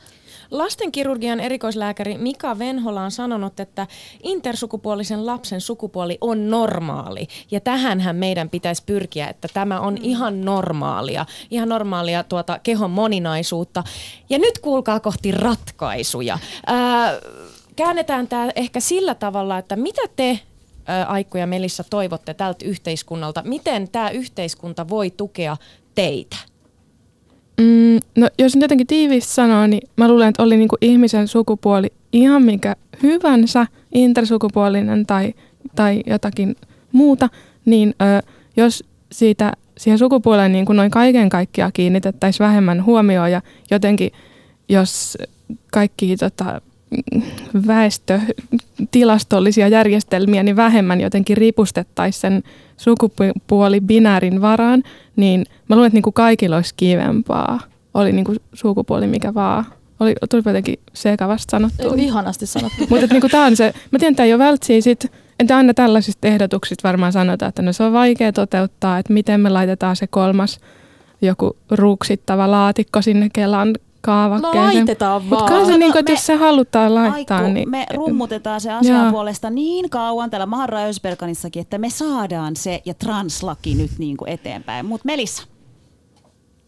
[0.51, 3.87] Lastenkirurgian erikoislääkäri Mika Venhola on sanonut, että
[4.23, 7.27] intersukupuolisen lapsen sukupuoli on normaali.
[7.51, 13.85] Ja tähänhän meidän pitäisi pyrkiä, että tämä on ihan normaalia, ihan normaalia tuota kehon moninaisuutta.
[14.31, 16.39] Ja nyt kuulkaa kohti ratkaisuja.
[16.67, 17.13] Ää,
[17.77, 20.41] käännetään tämä ehkä sillä tavalla, että mitä te
[21.07, 23.43] Aikku ja Melissa toivotte tältä yhteiskunnalta?
[23.43, 25.57] Miten tämä yhteiskunta voi tukea
[25.95, 26.37] teitä?
[27.59, 31.93] Mm, no jos nyt jotenkin tiiviisti sanoo, niin mä luulen, että oli niinku ihmisen sukupuoli
[32.13, 35.35] ihan mikä hyvänsä, intersukupuolinen tai,
[35.75, 36.57] tai jotakin
[36.93, 37.29] muuta,
[37.65, 43.43] niin ö, jos siitä siihen sukupuoleen niin kuin noin kaiken kaikkiaan kiinnitettäisiin vähemmän huomioon ja
[43.71, 44.11] jotenkin
[44.69, 45.19] jos
[45.73, 46.61] kaikki tota,
[48.89, 52.43] väestötilastollisia järjestelmiä niin vähemmän jotenkin ripustettaisiin sen
[52.77, 54.83] sukupuolibinäärin varaan,
[55.17, 57.61] niin mä luulen, että niin kuin kaikilla olisi kivempaa.
[57.95, 59.65] Oli niin kuin sukupuoli mikä vaan.
[60.01, 61.95] Oli, tuli jotenkin sekavasti sanottu.
[61.95, 62.87] Ei, ihanasti sanottu.
[62.91, 65.05] Mutta niinku tää on se, mä tiedän, että ei ole vältsiä sit,
[65.39, 69.51] että aina tällaisista ehdotuksista varmaan sanotaan, että no se on vaikea toteuttaa, että miten me
[69.51, 70.61] laitetaan se kolmas
[71.23, 73.75] joku ruuksittava laatikko sinne Kelan
[74.09, 74.67] kaavakkeeseen.
[74.67, 75.53] No laitetaan vaan.
[75.53, 77.71] Mutta se, niin kuin, että me- jos se halutaan laittaa, Aiku, niin...
[77.71, 79.11] me rummutetaan se asian Joo.
[79.11, 84.31] puolesta niin kauan täällä Maharra Ösberganissakin, että me saadaan se ja translaki nyt niin kuin
[84.31, 84.87] eteenpäin.
[84.87, 85.43] Mutta Melissa,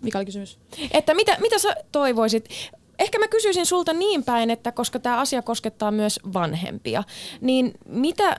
[0.02, 0.58] Mikä oli kysymys?
[0.90, 2.48] Että mitä, mitä sä toivoisit?
[2.98, 7.02] Ehkä mä kysyisin sulta niin päin, että koska tämä asia koskettaa myös vanhempia,
[7.40, 8.36] niin mitä,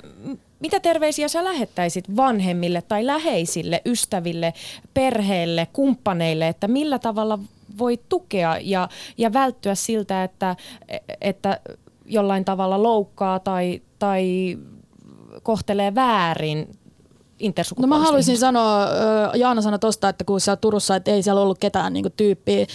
[0.60, 4.54] mitä terveisiä sä lähettäisit vanhemmille tai läheisille, ystäville,
[4.94, 7.40] perheelle, kumppaneille, että millä tavalla
[7.82, 10.56] voi tukea ja, ja välttyä siltä, että,
[11.22, 11.60] että
[12.06, 14.58] jollain tavalla loukkaa tai, tai
[15.44, 16.68] kohtelee väärin
[17.82, 18.46] No mä haluaisin ihmistä?
[18.48, 18.88] sanoa,
[19.36, 22.66] Jaana sanoi tosta, että kun sä Turussa, että ei siellä ollut ketään niinku tyyppiä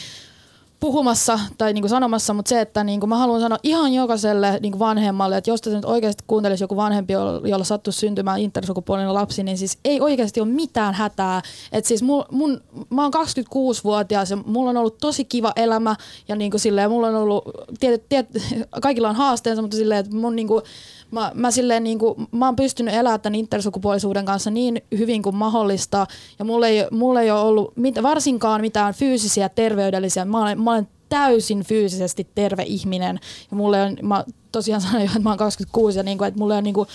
[0.81, 5.37] puhumassa tai niinku sanomassa, mutta se, että niinku mä haluan sanoa ihan jokaiselle niinku vanhemmalle,
[5.37, 9.79] että jos te nyt oikeasti kuuntelisi joku vanhempi, jolla, sattuisi syntymään intersukupuolinen lapsi, niin siis
[9.85, 11.43] ei oikeasti ole mitään hätää.
[11.73, 12.61] Et siis mun, mun,
[12.91, 15.97] mä oon 26-vuotias ja mulla on ollut tosi kiva elämä
[16.29, 17.45] ja niinku silleen, mulla on ollut,
[17.81, 18.29] tiet, tiet,
[18.83, 20.63] kaikilla on haasteensa, mutta silleen, että mun niinku,
[21.11, 25.37] mä, mä, silleen niin kuin, mä oon pystynyt elämään tämän intersukupuolisuuden kanssa niin hyvin kuin
[25.37, 26.07] mahdollista
[26.39, 30.25] ja mulla ei, mulla ei ole ollut mit, varsinkaan mitään fyysisiä terveydellisiä.
[30.25, 35.07] Mä olen, mä olen täysin fyysisesti terve ihminen ja mulle on, mä tosiaan sanoin jo,
[35.07, 36.89] että mä oon 26 ja niin kuin, että mulla ei ole niin kuin,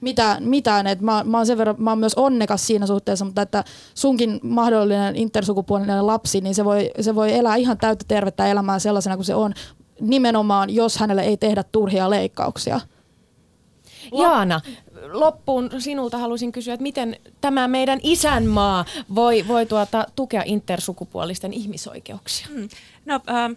[0.00, 3.42] mitään, mitään että mä, mä, oon sen verran, mä oon myös onnekas siinä suhteessa, mutta
[3.42, 3.64] että
[3.94, 9.16] sunkin mahdollinen intersukupuolinen lapsi, niin se voi, se voi elää ihan täyttä tervettä elämää sellaisena
[9.16, 9.54] kuin se on,
[10.00, 12.80] nimenomaan jos hänelle ei tehdä turhia leikkauksia.
[14.12, 14.60] Jaana,
[15.12, 18.84] loppuun sinulta haluaisin kysyä, että miten tämä meidän isänmaa
[19.14, 22.46] voi, voi tuota, tukea intersukupuolisten ihmisoikeuksia?
[22.50, 22.68] Mm.
[23.06, 23.56] No, äh,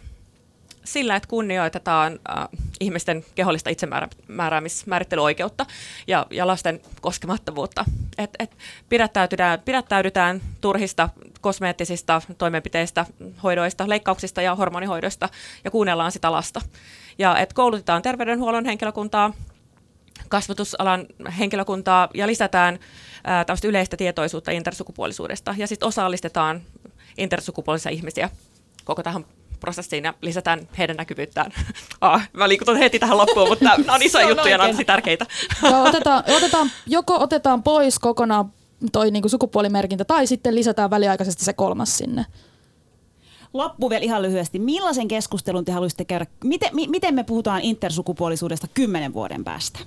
[0.83, 2.47] sillä, että kunnioitetaan äh,
[2.79, 5.65] ihmisten kehollista itsemääräämismäärittelyoikeutta
[6.07, 7.85] ja, ja lasten koskemattomuutta.
[8.17, 8.57] Et, et
[8.89, 11.09] pidättäydytään, pidättäydytään turhista
[11.41, 13.05] kosmeettisista toimenpiteistä,
[13.43, 15.29] hoidoista, leikkauksista ja hormonihoidoista
[15.63, 16.61] ja kuunnellaan sitä lasta.
[17.17, 19.33] Ja et koulutetaan terveydenhuollon henkilökuntaa,
[20.29, 21.05] kasvatusalan
[21.39, 22.79] henkilökuntaa ja lisätään
[23.23, 26.61] ää, tämmöistä yleistä tietoisuutta intersukupuolisuudesta ja sitten osallistetaan
[27.17, 28.29] intersukupuolisia ihmisiä
[28.85, 29.25] koko tähän
[29.59, 31.51] prosessiin ja lisätään heidän näkyvyyttään.
[32.01, 35.25] Ah, mä liikutan heti tähän loppuun, mutta nämä on isoja juttuja, nämä on tosi tärkeitä.
[35.63, 38.53] Joo, otetaan, otetaan, joko otetaan pois kokonaan
[38.91, 42.25] toi niinku sukupuolimerkintä tai sitten lisätään väliaikaisesti se kolmas sinne.
[43.53, 44.59] loppu vielä ihan lyhyesti.
[44.59, 46.25] Millaisen keskustelun te haluaisitte käydä?
[46.43, 49.79] Miten, mi, miten me puhutaan intersukupuolisuudesta kymmenen vuoden päästä?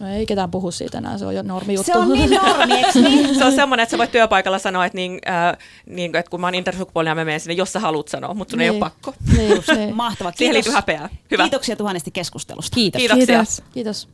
[0.00, 1.92] No ei ketään puhu siitä enää, se on jo normi juttu.
[1.92, 3.34] Se on niin normi, niin?
[3.38, 6.46] Se on semmoinen, että sä voit työpaikalla sanoa, että, niin, äh, niin, että kun mä
[6.46, 8.80] oon intersukupuolinen ja mä menen sinne, jos sä haluat sanoa, mutta sun ei ole Niin.
[8.80, 9.14] pakko.
[9.36, 9.94] Niin, niin.
[10.04, 10.32] Mahtava.
[10.36, 10.54] Siihen Kiitos.
[10.54, 11.08] liittyy häpeää.
[11.30, 11.42] Hyvä.
[11.42, 12.74] Kiitoksia tuhannesti keskustelusta.
[12.74, 12.98] Kiitos.
[13.00, 13.26] Kiitoksia.
[13.36, 13.62] Kiitos.
[13.74, 14.08] Kiitos.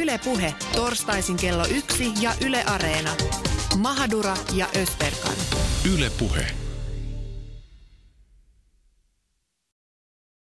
[0.00, 3.10] Yle Puhe, torstaisin kello yksi ja Yle Areena.
[3.78, 5.36] Mahadura ja Ösberkan.
[5.84, 6.71] Yle Puhe.